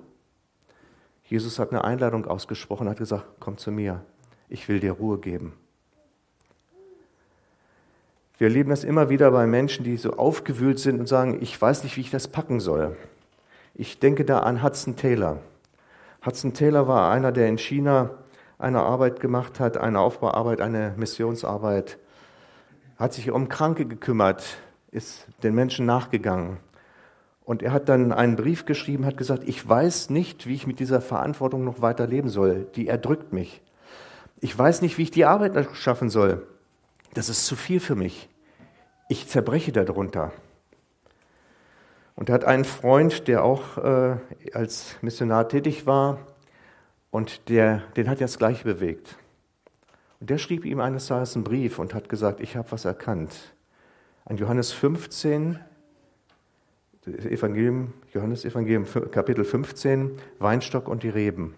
[1.23, 4.01] Jesus hat eine Einladung ausgesprochen, hat gesagt, komm zu mir,
[4.49, 5.53] ich will dir Ruhe geben.
[8.39, 11.83] Wir erleben das immer wieder bei Menschen, die so aufgewühlt sind und sagen, ich weiß
[11.83, 12.97] nicht, wie ich das packen soll.
[13.75, 15.41] Ich denke da an Hudson Taylor.
[16.25, 18.12] Hudson Taylor war einer, der in China
[18.59, 21.97] eine Arbeit gemacht hat, eine Aufbauarbeit, eine Missionsarbeit,
[22.97, 24.43] hat sich um Kranke gekümmert,
[24.91, 26.57] ist den Menschen nachgegangen.
[27.45, 30.79] Und er hat dann einen Brief geschrieben, hat gesagt, ich weiß nicht, wie ich mit
[30.79, 32.67] dieser Verantwortung noch weiter leben soll.
[32.75, 33.61] Die erdrückt mich.
[34.41, 36.45] Ich weiß nicht, wie ich die Arbeit schaffen soll.
[37.13, 38.27] Das ist zu viel für mich.
[39.07, 40.33] Ich zerbreche darunter.
[42.15, 44.17] Und er hat einen Freund, der auch äh,
[44.53, 46.17] als Missionar tätig war
[47.17, 49.17] und der, den hat das Gleiche bewegt.
[50.19, 53.56] Und der schrieb ihm eines Tages einen Brief und hat gesagt, ich habe was erkannt.
[54.25, 55.60] An Johannes 15,
[57.08, 61.56] Evangelium, Johannes Evangelium, Kapitel 15, Weinstock und die Reben.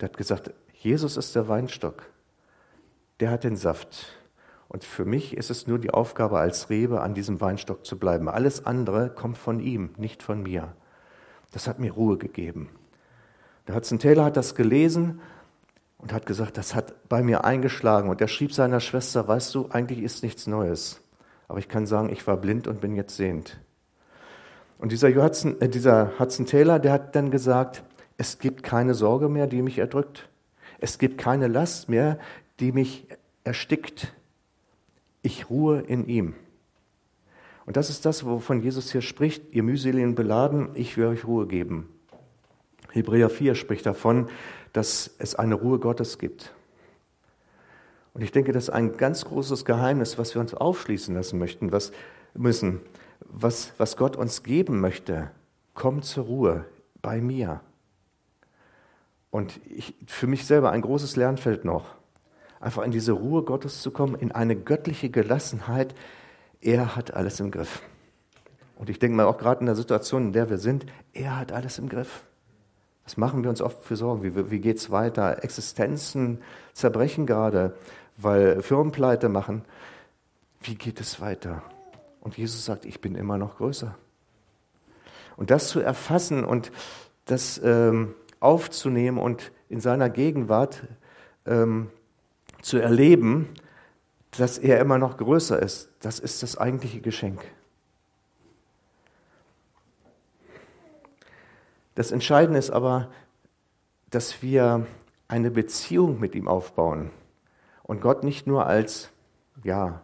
[0.00, 2.02] Der hat gesagt, Jesus ist der Weinstock.
[3.20, 4.18] Der hat den Saft.
[4.66, 8.28] Und für mich ist es nur die Aufgabe als Rebe, an diesem Weinstock zu bleiben.
[8.28, 10.74] Alles andere kommt von ihm, nicht von mir.
[11.52, 12.68] Das hat mir Ruhe gegeben.
[13.68, 15.20] Der Hudson Taylor hat das gelesen
[15.98, 18.08] und hat gesagt, das hat bei mir eingeschlagen.
[18.10, 21.00] Und er schrieb seiner Schwester, weißt du, eigentlich ist nichts Neues.
[21.46, 23.60] Aber ich kann sagen, ich war blind und bin jetzt sehend.
[24.78, 27.84] Und dieser Hudson, äh, dieser Hudson Taylor, der hat dann gesagt,
[28.16, 30.28] es gibt keine Sorge mehr, die mich erdrückt.
[30.80, 32.18] Es gibt keine Last mehr,
[32.58, 33.06] die mich
[33.44, 34.12] erstickt
[35.22, 36.34] ich ruhe in ihm.
[37.66, 41.46] Und das ist das, wovon Jesus hier spricht, ihr mühseligen beladen, ich will euch Ruhe
[41.46, 41.88] geben.
[42.92, 44.28] Hebräer 4 spricht davon,
[44.72, 46.52] dass es eine Ruhe Gottes gibt.
[48.14, 51.72] Und ich denke, das ist ein ganz großes Geheimnis, was wir uns aufschließen lassen möchten,
[51.72, 51.92] was
[52.34, 52.80] müssen,
[53.20, 55.30] was, was Gott uns geben möchte.
[55.74, 56.64] Komm zur Ruhe
[57.00, 57.60] bei mir.
[59.30, 61.98] Und ich, für mich selber ein großes Lernfeld noch
[62.60, 65.94] einfach in diese Ruhe Gottes zu kommen, in eine göttliche Gelassenheit.
[66.60, 67.82] Er hat alles im Griff.
[68.76, 71.52] Und ich denke mal auch gerade in der Situation, in der wir sind, er hat
[71.52, 72.24] alles im Griff.
[73.08, 74.22] Was machen wir uns oft für Sorgen?
[74.22, 75.42] Wie, wie geht es weiter?
[75.42, 76.42] Existenzen
[76.74, 77.74] zerbrechen gerade,
[78.18, 79.64] weil Firmen pleite machen.
[80.60, 81.62] Wie geht es weiter?
[82.20, 83.94] Und Jesus sagt, ich bin immer noch größer.
[85.38, 86.70] Und das zu erfassen und
[87.24, 90.82] das ähm, aufzunehmen und in seiner Gegenwart
[91.46, 91.88] ähm,
[92.60, 93.48] zu erleben,
[94.36, 97.40] dass er immer noch größer ist, das ist das eigentliche Geschenk.
[101.98, 103.08] Das Entscheidende ist aber,
[104.10, 104.86] dass wir
[105.26, 107.10] eine Beziehung mit ihm aufbauen
[107.82, 109.10] und Gott nicht nur als
[109.64, 110.00] ja,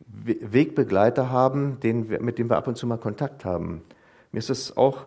[0.00, 3.82] Wegbegleiter haben, den wir, mit dem wir ab und zu mal Kontakt haben.
[4.32, 5.06] Mir ist es auch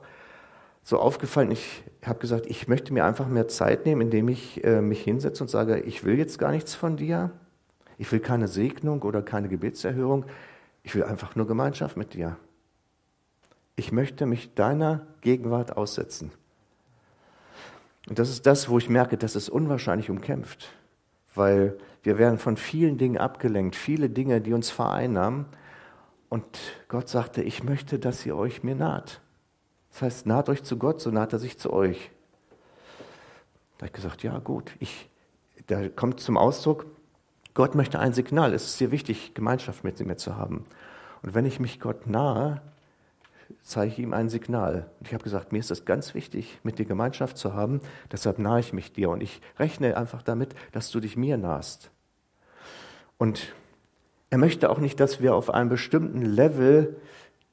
[0.81, 4.79] so aufgefallen, ich habe gesagt, ich möchte mir einfach mehr Zeit nehmen, indem ich äh,
[4.79, 7.31] mich hinsetze und sage, ich will jetzt gar nichts von dir,
[7.97, 10.23] ich will keine Segnung oder keine Gebetserhörung,
[10.83, 12.37] ich will einfach nur Gemeinschaft mit dir.
[13.75, 16.31] Ich möchte mich deiner Gegenwart aussetzen.
[18.07, 20.69] Und das ist das, wo ich merke, das ist unwahrscheinlich umkämpft,
[21.35, 25.45] weil wir werden von vielen Dingen abgelenkt, viele Dinge, die uns vereinnahmen.
[26.29, 26.45] Und
[26.89, 29.21] Gott sagte, ich möchte, dass ihr euch mir naht.
[29.91, 32.11] Das heißt, naht euch zu Gott, so naht er sich zu euch.
[33.77, 35.09] Da habe ich gesagt, ja gut, ich,
[35.67, 36.85] da kommt zum Ausdruck,
[37.53, 38.53] Gott möchte ein Signal.
[38.53, 40.65] Es ist sehr wichtig, Gemeinschaft mit mir zu haben.
[41.21, 42.61] Und wenn ich mich Gott nahe,
[43.61, 44.89] zeige ich ihm ein Signal.
[44.99, 48.39] Und ich habe gesagt, mir ist es ganz wichtig, mit dir Gemeinschaft zu haben, deshalb
[48.39, 49.09] nahe ich mich dir.
[49.09, 51.91] Und ich rechne einfach damit, dass du dich mir nahst.
[53.17, 53.53] Und
[54.29, 56.97] er möchte auch nicht, dass wir auf einem bestimmten Level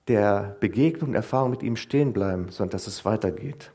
[0.08, 3.72] der Begegnung, Erfahrung mit ihm stehen bleiben, sondern dass es weitergeht.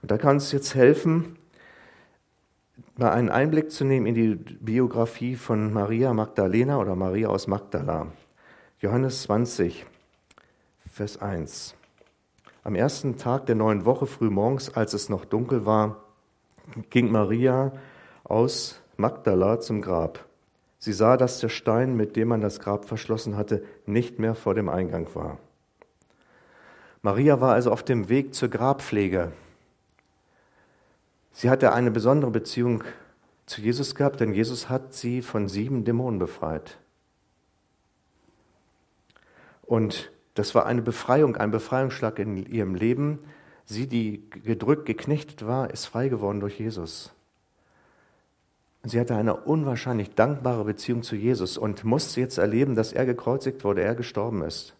[0.00, 1.36] Und da kann es jetzt helfen,
[2.96, 8.12] mal einen Einblick zu nehmen in die Biografie von Maria Magdalena oder Maria aus Magdala.
[8.80, 9.84] Johannes 20,
[10.98, 11.76] Vers 1.
[12.64, 16.02] Am ersten Tag der neuen Woche frühmorgens, als es noch dunkel war,
[16.90, 17.70] ging Maria
[18.24, 20.26] aus Magdala zum Grab.
[20.80, 24.56] Sie sah, dass der Stein, mit dem man das Grab verschlossen hatte, nicht mehr vor
[24.56, 25.38] dem Eingang war.
[27.02, 29.30] Maria war also auf dem Weg zur Grabpflege.
[31.30, 32.82] Sie hatte eine besondere Beziehung
[33.46, 36.76] zu Jesus gehabt, denn Jesus hat sie von sieben Dämonen befreit.
[39.62, 43.18] Und das war eine Befreiung, ein Befreiungsschlag in ihrem Leben.
[43.64, 47.12] Sie, die gedrückt, geknechtet war, ist frei geworden durch Jesus.
[48.84, 53.64] Sie hatte eine unwahrscheinlich dankbare Beziehung zu Jesus und musste jetzt erleben, dass er gekreuzigt
[53.64, 54.74] wurde, er gestorben ist.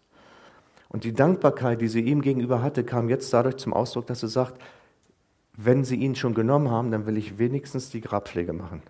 [0.87, 4.29] Und die Dankbarkeit, die sie ihm gegenüber hatte, kam jetzt dadurch zum Ausdruck, dass sie
[4.29, 4.59] sagt,
[5.55, 8.81] wenn sie ihn schon genommen haben, dann will ich wenigstens die Grabpflege machen.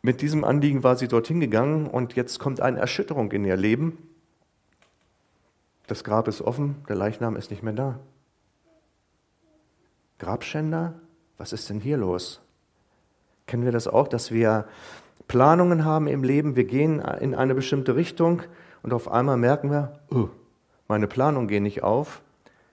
[0.00, 3.98] Mit diesem Anliegen war sie dorthin gegangen und jetzt kommt eine Erschütterung in ihr Leben.
[5.88, 7.98] Das Grab ist offen, der Leichnam ist nicht mehr da.
[10.18, 10.94] Grabschänder,
[11.38, 12.42] was ist denn hier los?
[13.46, 14.68] Kennen wir das auch, dass wir
[15.28, 18.42] Planungen haben im Leben, wir gehen in eine bestimmte Richtung
[18.82, 20.28] und auf einmal merken wir, oh,
[20.88, 22.22] meine Planungen gehen nicht auf.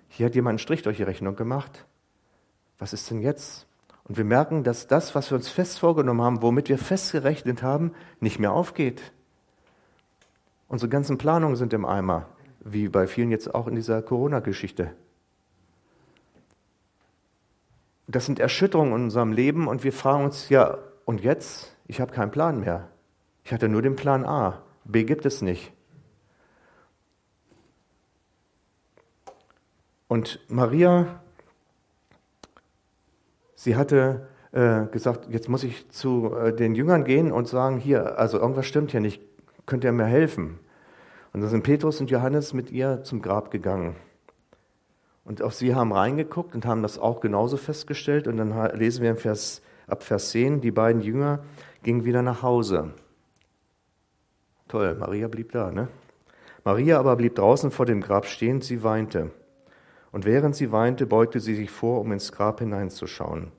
[0.09, 1.85] Hier hat jemand einen Strich durch die Rechnung gemacht.
[2.79, 3.65] Was ist denn jetzt?
[4.03, 7.93] Und wir merken, dass das, was wir uns fest vorgenommen haben, womit wir festgerechnet haben,
[8.19, 9.13] nicht mehr aufgeht.
[10.67, 12.27] Unsere ganzen Planungen sind im Eimer,
[12.65, 14.91] wie bei vielen jetzt auch in dieser Corona-Geschichte.
[18.07, 21.75] Das sind Erschütterungen in unserem Leben und wir fragen uns, ja, und jetzt?
[21.87, 22.89] Ich habe keinen Plan mehr.
[23.43, 24.63] Ich hatte nur den Plan A.
[24.83, 25.71] B gibt es nicht.
[30.07, 31.21] Und Maria,
[33.55, 38.17] sie hatte äh, gesagt, jetzt muss ich zu äh, den Jüngern gehen und sagen, hier,
[38.17, 39.21] also irgendwas stimmt hier nicht,
[39.67, 40.59] könnt ihr mir helfen?
[41.35, 43.97] Und dann sind Petrus und Johannes mit ihr zum Grab gegangen.
[45.25, 48.29] Und auch sie haben reingeguckt und haben das auch genauso festgestellt.
[48.29, 51.43] Und dann lesen wir Vers, ab Vers 10, die beiden Jünger
[51.83, 52.93] gingen wieder nach Hause.
[54.69, 55.89] Toll, Maria blieb da, ne?
[56.63, 59.31] Maria aber blieb draußen vor dem Grab stehen, sie weinte.
[60.13, 63.51] Und während sie weinte, beugte sie sich vor, um ins Grab hineinzuschauen.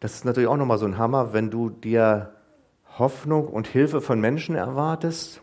[0.00, 2.32] Das ist natürlich auch nochmal so ein Hammer, wenn du dir
[2.98, 5.42] Hoffnung und Hilfe von Menschen erwartest,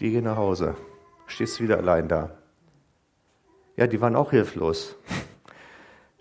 [0.00, 0.76] die gehen nach Hause,
[1.26, 2.30] stehst wieder allein da.
[3.76, 4.96] Ja, die waren auch hilflos.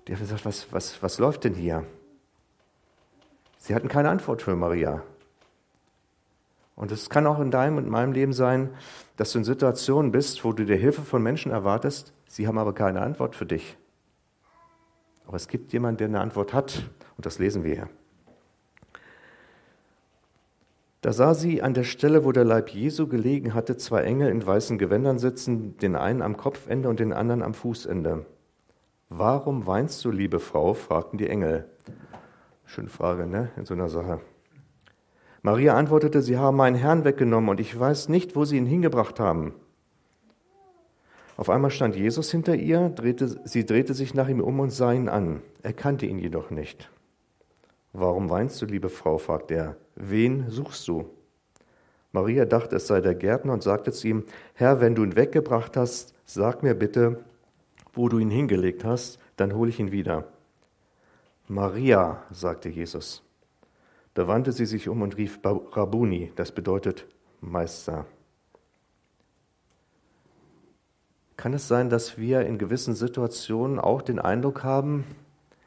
[0.08, 1.86] Die haben gesagt, was, was, was läuft denn hier?
[3.58, 5.04] Sie hatten keine Antwort für Maria.
[6.76, 8.72] Und es kann auch in deinem und meinem Leben sein,
[9.16, 12.74] dass du in Situationen bist, wo du dir Hilfe von Menschen erwartest, sie haben aber
[12.74, 13.78] keine Antwort für dich.
[15.26, 17.90] Aber es gibt jemanden, der eine Antwort hat, und das lesen wir hier.
[21.04, 24.48] Da sah sie an der Stelle, wo der Leib Jesu gelegen hatte, zwei Engel in
[24.48, 28.26] weißen Gewändern sitzen, den einen am Kopfende und den anderen am Fußende.
[29.10, 30.74] Warum weinst du, liebe Frau?
[30.74, 31.68] fragten die Engel.
[32.63, 34.22] Schöne Frage, ne, in so einer Sache.
[35.42, 39.20] Maria antwortete, sie haben meinen Herrn weggenommen und ich weiß nicht, wo sie ihn hingebracht
[39.20, 39.54] haben.
[41.36, 44.94] Auf einmal stand Jesus hinter ihr, drehte, sie drehte sich nach ihm um und sah
[44.94, 45.42] ihn an.
[45.63, 46.89] Er kannte ihn jedoch nicht.
[47.94, 49.20] Warum weinst du, liebe Frau?
[49.20, 49.78] fragte er.
[49.96, 51.06] Wen suchst du?
[52.12, 55.78] Maria dachte, es sei der Gärtner und sagte zu ihm, Herr, wenn du ihn weggebracht
[55.78, 57.24] hast, sag mir bitte,
[57.94, 60.26] wo du ihn hingelegt hast, dann hole ich ihn wieder.
[61.48, 63.24] Maria, sagte Jesus.
[64.14, 67.08] Da wandte sie sich um und rief Rabuni, das bedeutet
[67.42, 68.06] Meister.
[71.36, 75.04] Kann es sein, dass wir in gewissen Situationen auch den Eindruck haben,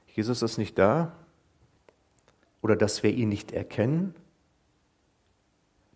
[0.07, 1.13] Jesus ist nicht da,
[2.67, 4.13] oder dass wir ihn nicht erkennen,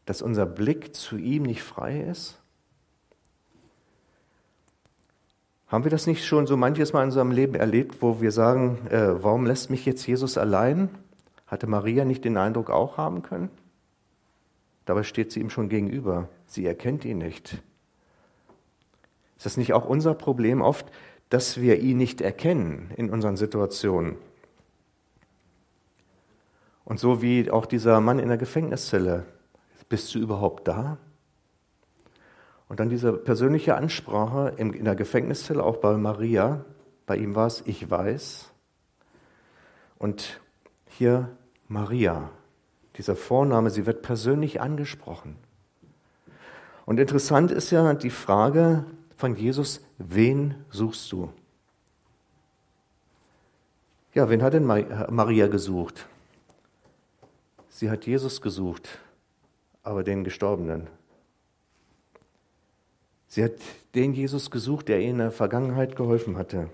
[0.07, 2.39] dass unser Blick zu ihm nicht frei ist?
[5.67, 8.87] Haben wir das nicht schon so manches Mal in unserem Leben erlebt, wo wir sagen,
[8.89, 10.91] äh, warum lässt mich jetzt Jesus allein?
[11.49, 13.51] Hatte Maria nicht den Eindruck auch haben können?
[14.85, 16.29] Dabei steht sie ihm schon gegenüber.
[16.47, 17.61] Sie erkennt ihn nicht.
[19.39, 20.87] Ist das nicht auch unser Problem oft,
[21.31, 24.19] dass wir ihn nicht erkennen in unseren Situationen?
[26.91, 29.25] Und so wie auch dieser Mann in der Gefängniszelle,
[29.89, 30.99] bist du überhaupt da?
[32.69, 36.65] Und dann diese persönliche Ansprache in der Gefängniszelle, auch bei Maria,
[37.07, 38.51] bei ihm war es, ich weiß.
[39.99, 40.41] Und
[40.89, 41.29] hier
[41.69, 42.31] Maria,
[42.97, 45.37] dieser Vorname, sie wird persönlich angesprochen.
[46.87, 48.85] Und interessant ist ja die Frage
[49.17, 51.33] von Jesus, wen suchst du?
[54.13, 56.10] Ja, wen hat denn Maria gesucht?
[57.81, 58.91] Sie hat Jesus gesucht,
[59.83, 60.89] aber den Gestorbenen.
[63.27, 63.55] Sie hat
[63.95, 66.69] den Jesus gesucht, der ihr in der Vergangenheit geholfen hatte.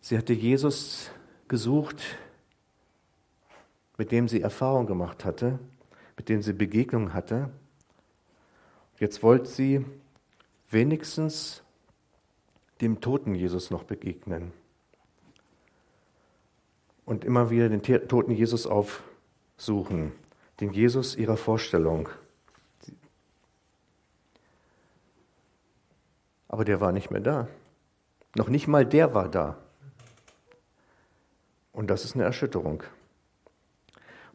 [0.00, 1.12] Sie hatte Jesus
[1.46, 2.02] gesucht,
[3.96, 5.60] mit dem sie Erfahrung gemacht hatte,
[6.16, 7.50] mit dem sie Begegnung hatte.
[8.98, 9.84] Jetzt wollte sie
[10.68, 11.62] wenigstens
[12.80, 14.50] dem toten Jesus noch begegnen
[17.04, 19.04] und immer wieder den toten Jesus auf
[19.64, 20.12] suchen,
[20.60, 22.08] den Jesus ihrer Vorstellung.
[26.48, 27.48] Aber der war nicht mehr da.
[28.36, 29.56] Noch nicht mal der war da.
[31.72, 32.82] Und das ist eine Erschütterung.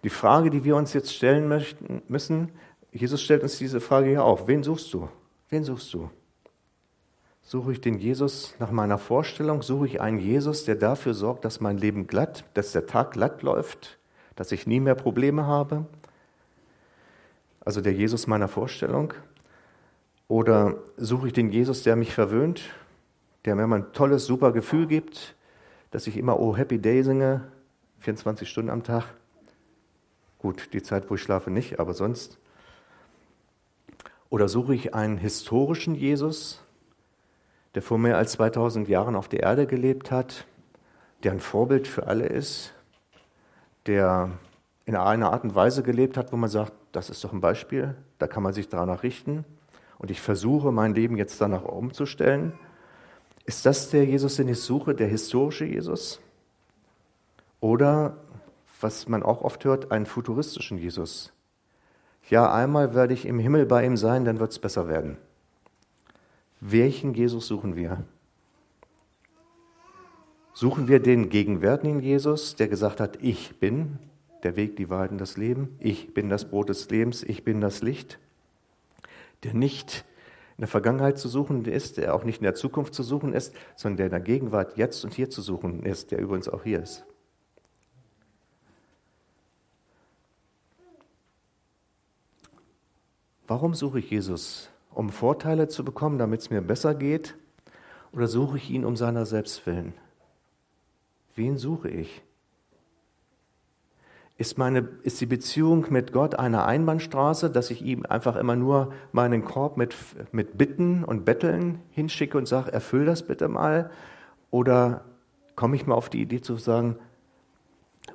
[0.03, 2.51] Die Frage, die wir uns jetzt stellen möchten, müssen,
[2.91, 4.47] Jesus stellt uns diese Frage hier auf.
[4.47, 5.09] Wen suchst du?
[5.49, 6.09] Wen suchst du?
[7.41, 9.61] Suche ich den Jesus nach meiner Vorstellung?
[9.61, 13.41] Suche ich einen Jesus, der dafür sorgt, dass mein Leben glatt, dass der Tag glatt
[13.41, 13.96] läuft,
[14.37, 15.85] dass ich nie mehr Probleme habe?
[17.59, 19.13] Also der Jesus meiner Vorstellung?
[20.29, 22.61] Oder suche ich den Jesus, der mich verwöhnt,
[23.43, 25.35] der mir ein tolles, super Gefühl gibt,
[25.91, 27.45] dass ich immer Oh Happy Day singe,
[27.99, 29.05] 24 Stunden am Tag?
[30.39, 32.37] Gut, die Zeit, wo ich schlafe, nicht, aber sonst.
[34.29, 36.61] Oder suche ich einen historischen Jesus,
[37.73, 40.45] der vor mehr als 2000 Jahren auf der Erde gelebt hat,
[41.23, 42.73] der ein Vorbild für alle ist,
[43.87, 44.31] der
[44.85, 47.95] in einer Art und Weise gelebt hat, wo man sagt, das ist doch ein Beispiel,
[48.19, 49.43] da kann man sich danach richten
[49.97, 52.53] und ich versuche mein Leben jetzt danach umzustellen.
[53.45, 56.19] Ist das der Jesus, den ich suche, der historische Jesus?
[57.59, 58.17] Oder,
[58.79, 61.33] was man auch oft hört, einen futuristischen Jesus?
[62.29, 65.17] Ja, einmal werde ich im Himmel bei ihm sein, dann wird es besser werden.
[66.59, 68.03] Welchen Jesus suchen wir?
[70.57, 73.99] Suchen wir den gegenwärtigen Jesus, der gesagt hat, ich bin
[74.41, 77.61] der Weg, die Wahrheit und das Leben, ich bin das Brot des Lebens, ich bin
[77.61, 78.17] das Licht,
[79.43, 80.03] der nicht
[80.57, 83.53] in der Vergangenheit zu suchen ist, der auch nicht in der Zukunft zu suchen ist,
[83.75, 86.81] sondern der in der Gegenwart jetzt und hier zu suchen ist, der übrigens auch hier
[86.81, 87.05] ist.
[93.45, 94.71] Warum suche ich Jesus?
[94.89, 97.35] um Vorteile zu bekommen, damit es mir besser geht?
[98.11, 99.93] Oder suche ich ihn um seiner selbst willen?
[101.37, 102.23] Wen suche ich?
[104.37, 108.91] Ist, meine, ist die Beziehung mit Gott eine Einbahnstraße, dass ich ihm einfach immer nur
[109.11, 109.95] meinen Korb mit,
[110.31, 113.91] mit Bitten und Betteln hinschicke und sage, erfüll das bitte mal?
[114.49, 115.05] Oder
[115.55, 116.97] komme ich mal auf die Idee zu sagen,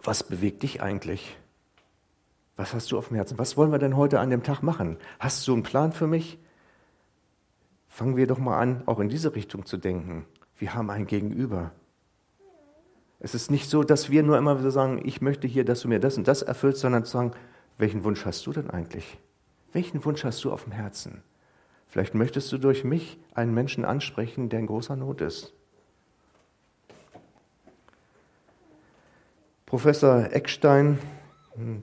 [0.03, 1.37] was bewegt dich eigentlich?
[2.57, 3.39] Was hast du auf dem Herzen?
[3.39, 4.97] Was wollen wir denn heute an dem Tag machen?
[5.21, 6.39] Hast du einen Plan für mich?
[7.87, 10.25] Fangen wir doch mal an, auch in diese Richtung zu denken.
[10.59, 11.73] Wir haben ein Gegenüber.
[13.25, 15.89] Es ist nicht so, dass wir nur immer wieder sagen, ich möchte hier, dass du
[15.89, 17.31] mir das und das erfüllst, sondern zu sagen,
[17.79, 19.17] welchen Wunsch hast du denn eigentlich?
[19.73, 21.23] Welchen Wunsch hast du auf dem Herzen?
[21.87, 25.53] Vielleicht möchtest du durch mich einen Menschen ansprechen, der in großer Not ist.
[29.67, 30.99] Professor Eckstein,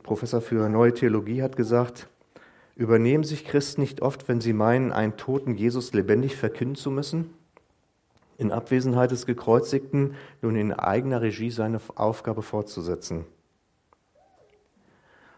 [0.03, 2.09] Professor für Neue Theologie, hat gesagt,
[2.75, 7.33] Übernehmen sich Christen nicht oft, wenn sie meinen, einen toten Jesus lebendig verkünden zu müssen?
[8.39, 13.25] In Abwesenheit des Gekreuzigten nun in eigener Regie seine Aufgabe fortzusetzen.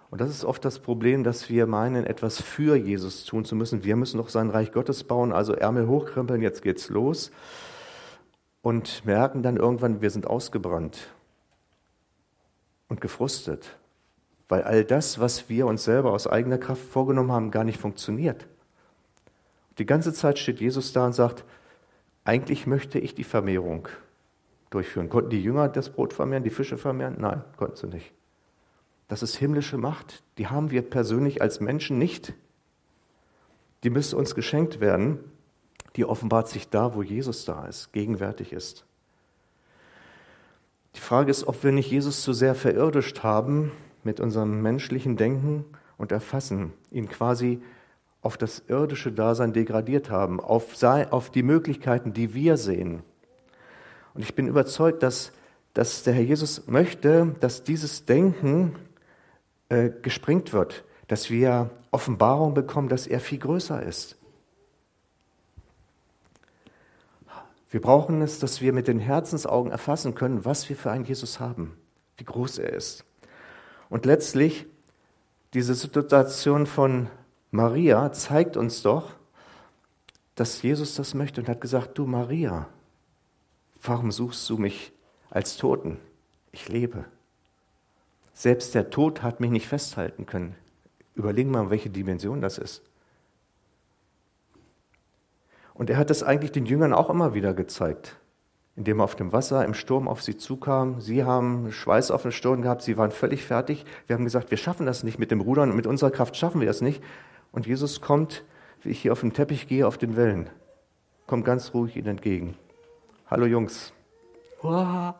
[0.10, 3.84] Und das ist oft das Problem, dass wir meinen, etwas für Jesus tun zu müssen.
[3.84, 7.32] Wir müssen doch sein Reich Gottes bauen, also Ärmel hochkrempeln, jetzt geht's los.
[8.62, 11.14] Und merken dann irgendwann, wir sind ausgebrannt
[12.88, 13.78] und gefrustet
[14.52, 18.48] weil all das, was wir uns selber aus eigener Kraft vorgenommen haben, gar nicht funktioniert.
[19.78, 21.46] Die ganze Zeit steht Jesus da und sagt,
[22.24, 23.88] eigentlich möchte ich die Vermehrung
[24.70, 25.10] durchführen.
[25.10, 27.16] Konnten die Jünger das Brot vermehren, die Fische vermehren?
[27.20, 28.12] Nein, konnten sie nicht.
[29.08, 32.34] Das ist himmlische Macht, die haben wir persönlich als Menschen nicht.
[33.84, 35.20] Die müsste uns geschenkt werden,
[35.96, 38.86] die offenbart sich da, wo Jesus da ist, gegenwärtig ist.
[40.96, 43.72] Die Frage ist, ob wir nicht Jesus zu sehr verirdischt haben
[44.04, 45.66] mit unserem menschlichen Denken
[45.98, 47.62] und Erfassen, ihn quasi
[48.22, 53.02] auf das irdische Dasein degradiert haben, auf, auf die Möglichkeiten, die wir sehen.
[54.14, 55.32] Und ich bin überzeugt, dass,
[55.74, 58.76] dass der Herr Jesus möchte, dass dieses Denken
[59.70, 64.18] äh, gesprengt wird, dass wir Offenbarung bekommen, dass er viel größer ist.
[67.72, 71.40] Wir brauchen es, dass wir mit den Herzensaugen erfassen können, was wir für einen Jesus
[71.40, 71.78] haben,
[72.18, 73.06] wie groß er ist.
[73.90, 74.66] Und letztlich,
[75.54, 77.08] diese Situation von
[77.52, 79.12] Maria zeigt uns doch,
[80.36, 82.68] dass Jesus das möchte und hat gesagt, du Maria,
[83.84, 84.92] warum suchst du mich
[85.30, 86.00] als Toten?
[86.52, 87.06] Ich lebe.
[88.34, 90.56] Selbst der Tod hat mich nicht festhalten können.
[91.14, 92.82] Überlegen mal, welche Dimension das ist.
[95.74, 98.18] Und er hat das eigentlich den Jüngern auch immer wieder gezeigt
[98.76, 101.02] indem er auf dem Wasser im Sturm auf sie zukam.
[101.02, 103.86] Sie haben Schweiß auf den Stirn gehabt, sie waren völlig fertig.
[104.08, 106.68] Wir haben gesagt, wir schaffen das nicht mit dem Rudern mit unserer Kraft schaffen wir
[106.68, 107.04] das nicht.
[107.52, 108.44] Und Jesus kommt,
[108.82, 110.50] wie ich hier auf dem Teppich gehe, auf den Wellen.
[111.28, 112.56] Kommt ganz ruhig ihnen entgegen.
[113.30, 113.94] Hallo Jungs.
[114.64, 115.20] Uah.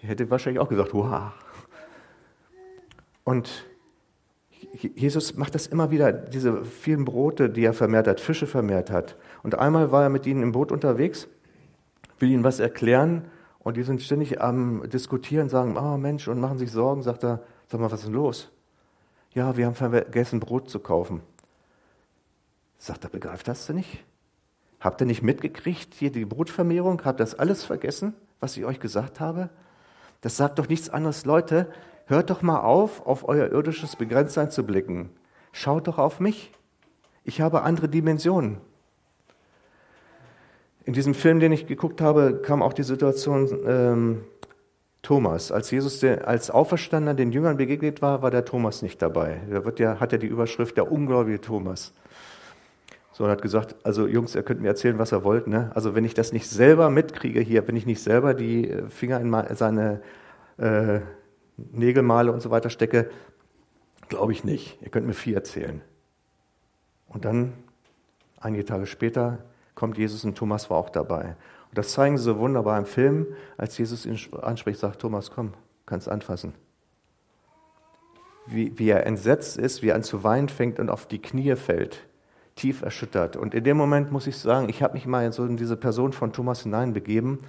[0.00, 1.32] Ich hätte wahrscheinlich auch gesagt, Uah.
[3.24, 3.64] Und
[4.72, 9.16] Jesus macht das immer wieder, diese vielen Brote, die er vermehrt hat, Fische vermehrt hat.
[9.42, 11.28] Und einmal war er mit ihnen im Boot unterwegs,
[12.18, 13.30] will ihnen was erklären
[13.60, 17.42] Und die sind ständig am Diskutieren, sagen, oh Mensch, und machen sich Sorgen, sagt er,
[17.68, 18.50] sag mal, was ist denn los?
[19.34, 21.20] Ja, wir haben vergessen, Brot zu kaufen.
[22.78, 24.04] Sagt er, begreift das denn nicht?
[24.78, 27.02] Habt ihr nicht mitgekriegt, hier die Brotvermehrung?
[27.04, 29.50] Habt ihr das alles vergessen, was ich euch gesagt habe?
[30.20, 31.24] Das sagt doch nichts anderes.
[31.24, 31.68] Leute,
[32.06, 35.10] hört doch mal auf, auf euer irdisches Begrenztsein zu blicken.
[35.50, 36.52] Schaut doch auf mich.
[37.24, 38.58] Ich habe andere Dimensionen.
[40.84, 44.24] In diesem Film, den ich geguckt habe, kam auch die Situation ähm,
[45.04, 45.52] Thomas.
[45.52, 49.40] Als Jesus als Auferstandener den Jüngern begegnet war, war der Thomas nicht dabei.
[49.48, 51.92] Da wird ja, hat ja die Überschrift der ungläubige Thomas.
[53.12, 55.46] So, und hat gesagt, also Jungs, ihr könnt mir erzählen, was ihr wollt.
[55.46, 55.70] Ne?
[55.74, 59.54] Also wenn ich das nicht selber mitkriege hier, wenn ich nicht selber die Finger in
[59.54, 60.00] seine
[60.58, 61.00] äh,
[61.56, 63.10] Nägel male und so weiter stecke,
[64.08, 64.82] glaube ich nicht.
[64.82, 65.80] Ihr könnt mir viel erzählen.
[67.08, 67.52] Und dann,
[68.40, 69.38] einige Tage später,
[69.76, 71.36] kommt Jesus und Thomas war auch dabei.
[71.74, 75.54] Und das zeigen sie so wunderbar im Film, als Jesus ihn anspricht, sagt Thomas, komm,
[75.86, 76.54] kannst anfassen.
[78.46, 81.56] Wie, wie er entsetzt ist, wie er an zu weinen fängt und auf die Knie
[81.56, 82.06] fällt,
[82.54, 83.34] tief erschüttert.
[83.34, 86.12] Und in dem Moment muss ich sagen, ich habe mich mal so in diese Person
[86.12, 87.40] von Thomas hineinbegeben.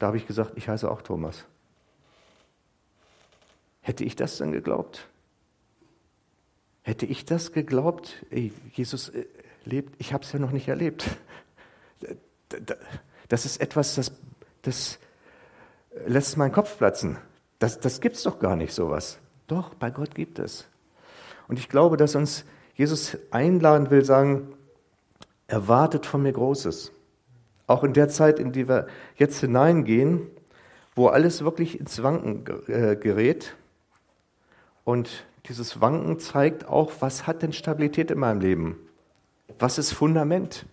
[0.00, 1.44] Da habe ich gesagt, ich heiße auch Thomas.
[3.82, 5.06] Hätte ich das denn geglaubt?
[6.82, 8.26] Hätte ich das geglaubt?
[8.30, 9.26] Ey, Jesus äh,
[9.64, 11.06] lebt, ich habe es ja noch nicht erlebt.
[13.30, 14.12] Das ist etwas, das,
[14.62, 14.98] das
[16.04, 17.16] lässt meinen Kopf platzen.
[17.60, 19.18] Das, das gibt es doch gar nicht, sowas.
[19.46, 20.66] Doch, bei Gott gibt es.
[21.46, 24.52] Und ich glaube, dass uns Jesus einladen will, sagen,
[25.46, 26.90] erwartet von mir Großes.
[27.68, 30.26] Auch in der Zeit, in die wir jetzt hineingehen,
[30.96, 33.54] wo alles wirklich ins Wanken äh, gerät.
[34.82, 38.76] Und dieses Wanken zeigt auch, was hat denn Stabilität in meinem Leben?
[39.60, 40.66] Was ist Fundament?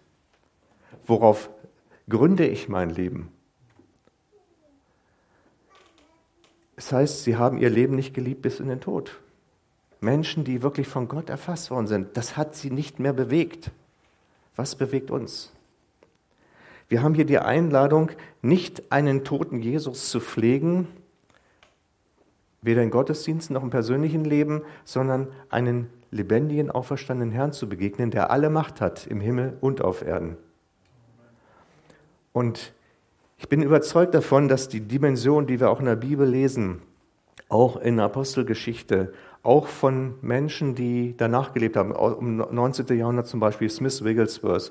[1.06, 1.50] Worauf
[2.10, 3.32] gründe ich mein Leben?
[6.76, 9.20] Es heißt, sie haben ihr Leben nicht geliebt bis in den Tod.
[10.00, 13.72] Menschen, die wirklich von Gott erfasst worden sind, das hat sie nicht mehr bewegt.
[14.56, 15.52] Was bewegt uns?
[16.88, 20.88] Wir haben hier die Einladung, nicht einen toten Jesus zu pflegen,
[22.62, 28.32] weder in Gottesdiensten noch im persönlichen Leben, sondern einen lebendigen, auferstandenen Herrn zu begegnen, der
[28.32, 30.38] alle Macht hat im Himmel und auf Erden.
[32.38, 32.72] Und
[33.40, 36.84] ich bin überzeugt davon, dass die Dimension, die wir auch in der Bibel lesen,
[37.50, 39.12] auch in der Apostelgeschichte,
[39.42, 42.96] auch von Menschen, die danach gelebt haben, im 19.
[42.96, 44.70] Jahrhundert zum Beispiel Smith Wigglesworth,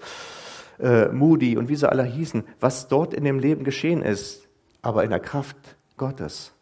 [0.78, 4.46] äh, Moody und wie sie alle hießen, was dort in dem Leben geschehen ist,
[4.80, 5.56] aber in der Kraft
[5.96, 6.52] Gottes.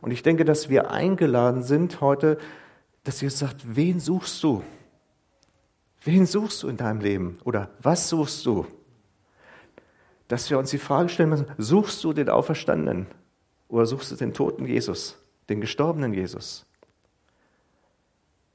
[0.00, 2.38] Und ich denke, dass wir eingeladen sind heute,
[3.04, 4.62] dass Jesus sagt, wen suchst du?
[6.04, 7.38] Wen suchst du in deinem Leben?
[7.44, 8.64] Oder was suchst du?
[10.28, 13.06] Dass wir uns die Frage stellen müssen, suchst du den Auferstandenen?
[13.68, 15.18] Oder suchst du den toten Jesus,
[15.48, 16.66] den gestorbenen Jesus?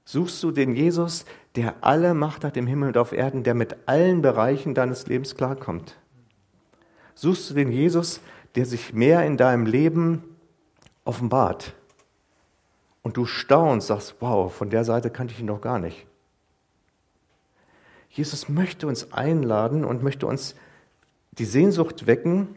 [0.05, 3.87] Suchst du den Jesus, der alle Macht hat im Himmel und auf Erden, der mit
[3.87, 5.97] allen Bereichen deines Lebens klarkommt?
[7.15, 8.19] Suchst du den Jesus,
[8.55, 10.23] der sich mehr in deinem Leben
[11.05, 11.75] offenbart?
[13.03, 16.05] Und du staunst, sagst, wow, von der Seite kannte ich ihn noch gar nicht.
[18.09, 20.55] Jesus möchte uns einladen und möchte uns
[21.31, 22.55] die Sehnsucht wecken,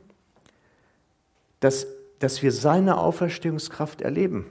[1.60, 1.86] dass
[2.24, 4.46] dass wir seine Auferstehungskraft erleben.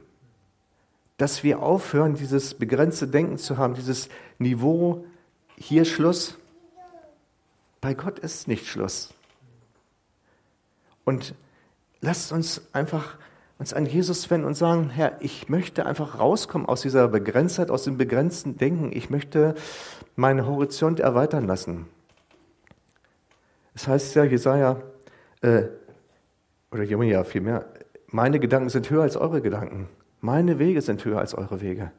[1.17, 5.05] Dass wir aufhören, dieses begrenzte Denken zu haben, dieses Niveau,
[5.57, 6.38] hier Schluss.
[7.82, 9.13] Bei Gott ist nicht Schluss.
[11.03, 11.34] Und
[12.01, 13.17] lasst uns einfach
[13.57, 17.84] uns an Jesus wenden und sagen, Herr, ich möchte einfach rauskommen aus dieser Begrenztheit, aus
[17.84, 18.91] dem begrenzten Denken.
[18.93, 19.55] Ich möchte
[20.15, 21.88] meinen Horizont erweitern lassen.
[23.76, 24.82] Es heißt ja, Jesaja,
[25.41, 25.63] äh,
[26.71, 27.65] oder ja vielmehr,
[28.07, 29.89] meine Gedanken sind höher als eure Gedanken.
[30.21, 31.91] Meine Wege sind höher als eure Wege.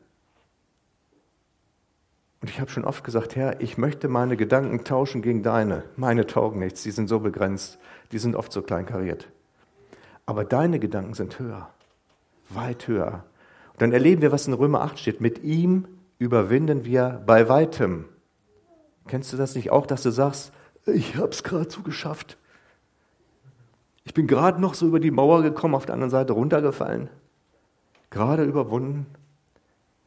[2.41, 5.83] Und ich habe schon oft gesagt, Herr, ich möchte meine Gedanken tauschen gegen deine.
[5.97, 7.79] Meine taugen nichts, die sind so begrenzt,
[8.13, 9.29] die sind oft so kleinkariert.
[10.27, 11.71] Aber deine Gedanken sind höher,
[12.51, 13.25] weit höher.
[13.73, 15.21] Und dann erleben wir, was in Römer 8 steht.
[15.21, 15.87] Mit ihm
[16.19, 18.07] überwinden wir bei weitem.
[19.09, 20.53] Kennst du das nicht auch, dass du sagst,
[20.87, 22.37] ich habe es gerade so geschafft.
[24.05, 27.09] Ich bin gerade noch so über die Mauer gekommen, auf der anderen Seite runtergefallen.
[28.11, 29.07] Gerade überwunden.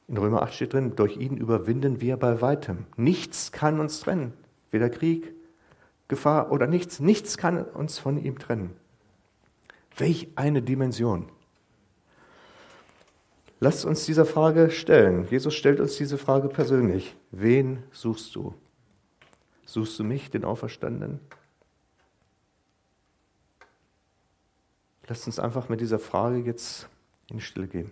[0.07, 2.86] In Römer 8 steht drin, durch ihn überwinden wir bei weitem.
[2.95, 4.34] Nichts kann uns trennen.
[4.71, 5.34] Weder Krieg,
[6.07, 6.99] Gefahr oder nichts.
[6.99, 8.73] Nichts kann uns von ihm trennen.
[9.97, 11.25] Welch eine Dimension.
[13.59, 15.28] Lasst uns dieser Frage stellen.
[15.30, 17.15] Jesus stellt uns diese Frage persönlich.
[17.32, 18.53] Wen suchst du?
[19.68, 21.20] Suchst du mich, den Auferstandenen?
[25.07, 26.88] Lasst uns einfach mit dieser Frage jetzt
[27.30, 27.91] in die Stille gehen.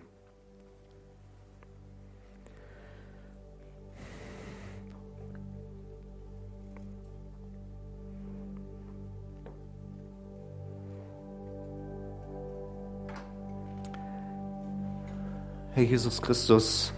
[15.72, 16.94] Herr Jesus Christus,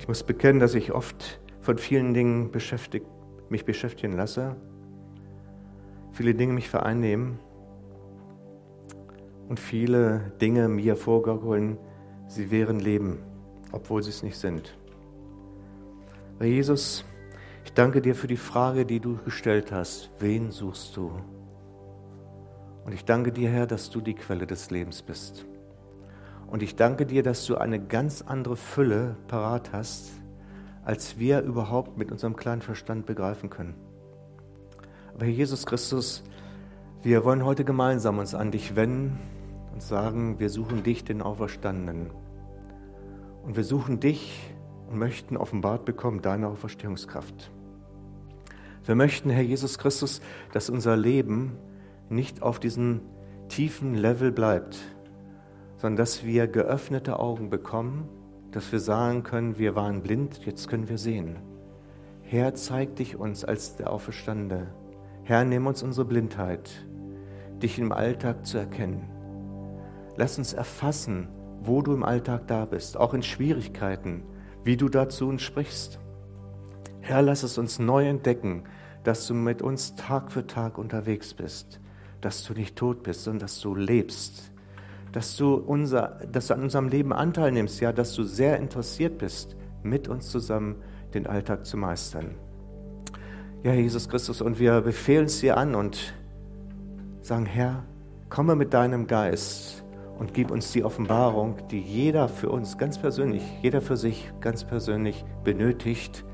[0.00, 3.06] ich muss bekennen, dass ich oft von vielen Dingen beschäftigt,
[3.52, 4.56] mich beschäftigen lasse,
[6.10, 7.38] viele Dinge mich vereinnehmen
[9.48, 11.78] und viele Dinge mir vorgaukeln,
[12.26, 13.18] sie wären Leben,
[13.70, 14.76] obwohl sie es nicht sind.
[16.40, 17.04] Jesus,
[17.64, 20.10] ich danke dir für die Frage, die du gestellt hast.
[20.18, 21.12] Wen suchst du?
[22.84, 25.46] Und ich danke dir, Herr, dass du die Quelle des Lebens bist.
[26.48, 30.21] Und ich danke dir, dass du eine ganz andere Fülle parat hast,
[30.84, 33.74] als wir überhaupt mit unserem kleinen Verstand begreifen können.
[35.14, 36.24] Aber Herr Jesus Christus,
[37.02, 39.18] wir wollen heute gemeinsam uns an dich wenden
[39.72, 42.10] und sagen, wir suchen dich, den Auferstandenen.
[43.42, 44.52] Und wir suchen dich
[44.88, 47.50] und möchten offenbart bekommen deine Auferstehungskraft.
[48.84, 50.20] Wir möchten, Herr Jesus Christus,
[50.52, 51.56] dass unser Leben
[52.08, 53.00] nicht auf diesem
[53.48, 54.78] tiefen Level bleibt,
[55.76, 58.08] sondern dass wir geöffnete Augen bekommen,
[58.52, 61.38] dass wir sagen können, wir waren blind, jetzt können wir sehen.
[62.20, 64.68] Herr, zeig dich uns als der Auferstande.
[65.24, 66.70] Herr, nimm uns unsere Blindheit,
[67.62, 69.08] dich im Alltag zu erkennen.
[70.16, 71.28] Lass uns erfassen,
[71.62, 74.22] wo du im Alltag da bist, auch in Schwierigkeiten,
[74.64, 75.98] wie du dazu uns sprichst.
[77.00, 78.64] Herr, lass es uns neu entdecken,
[79.02, 81.80] dass du mit uns Tag für Tag unterwegs bist,
[82.20, 84.51] dass du nicht tot bist, sondern dass du lebst
[85.12, 89.18] dass du, unser, dass du an unserem Leben Anteil nimmst, ja, dass du sehr interessiert
[89.18, 90.76] bist, mit uns zusammen
[91.14, 92.34] den Alltag zu meistern.
[93.62, 96.14] Ja, Jesus Christus, und wir befehlen es dir an und
[97.20, 97.84] sagen, Herr,
[98.28, 99.84] komme mit deinem Geist
[100.18, 104.64] und gib uns die Offenbarung, die jeder für uns ganz persönlich, jeder für sich ganz
[104.64, 106.24] persönlich benötigt,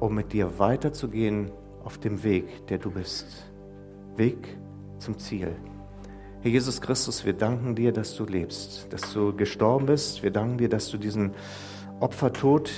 [0.00, 1.50] um mit dir weiterzugehen
[1.84, 3.52] auf dem Weg, der du bist.
[4.16, 4.58] Weg
[4.98, 5.54] zum Ziel.
[6.48, 10.22] Herr Jesus Christus, wir danken dir, dass du lebst, dass du gestorben bist.
[10.22, 11.34] Wir danken dir, dass du diesen
[12.00, 12.70] Opfertod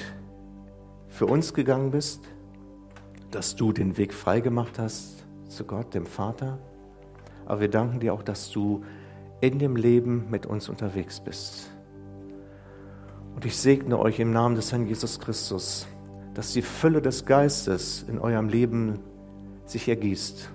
[1.07, 2.21] für uns gegangen bist,
[3.31, 6.59] dass du den Weg freigemacht hast zu Gott, dem Vater.
[7.47, 8.83] Aber wir danken dir auch, dass du
[9.41, 11.71] in dem Leben mit uns unterwegs bist.
[13.37, 15.87] Und ich segne euch im Namen des Herrn Jesus Christus,
[16.35, 18.99] dass die Fülle des Geistes in eurem Leben
[19.65, 20.51] sich ergießt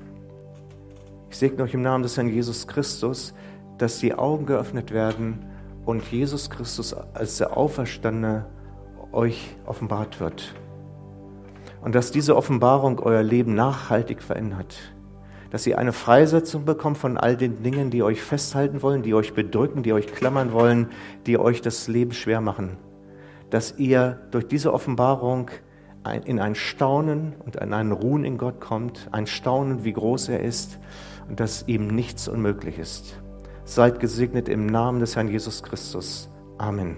[1.29, 3.33] ich segne euch im Namen des Herrn Jesus Christus,
[3.77, 5.45] dass die Augen geöffnet werden
[5.85, 8.45] und Jesus Christus als der Auferstandene
[9.11, 10.53] euch offenbart wird.
[11.81, 14.75] Und dass diese Offenbarung euer Leben nachhaltig verändert.
[15.51, 19.33] Dass ihr eine Freisetzung bekommt von all den Dingen, die euch festhalten wollen, die euch
[19.33, 20.89] bedrücken, die euch klammern wollen,
[21.27, 22.77] die euch das Leben schwer machen.
[23.51, 25.51] Dass ihr durch diese Offenbarung
[26.25, 30.41] in ein Staunen und in einen Ruhen in Gott kommt, ein Staunen, wie groß er
[30.41, 30.79] ist
[31.27, 33.19] und dass ihm nichts unmöglich ist.
[33.63, 36.29] Seid gesegnet im Namen des Herrn Jesus Christus.
[36.57, 36.97] Amen.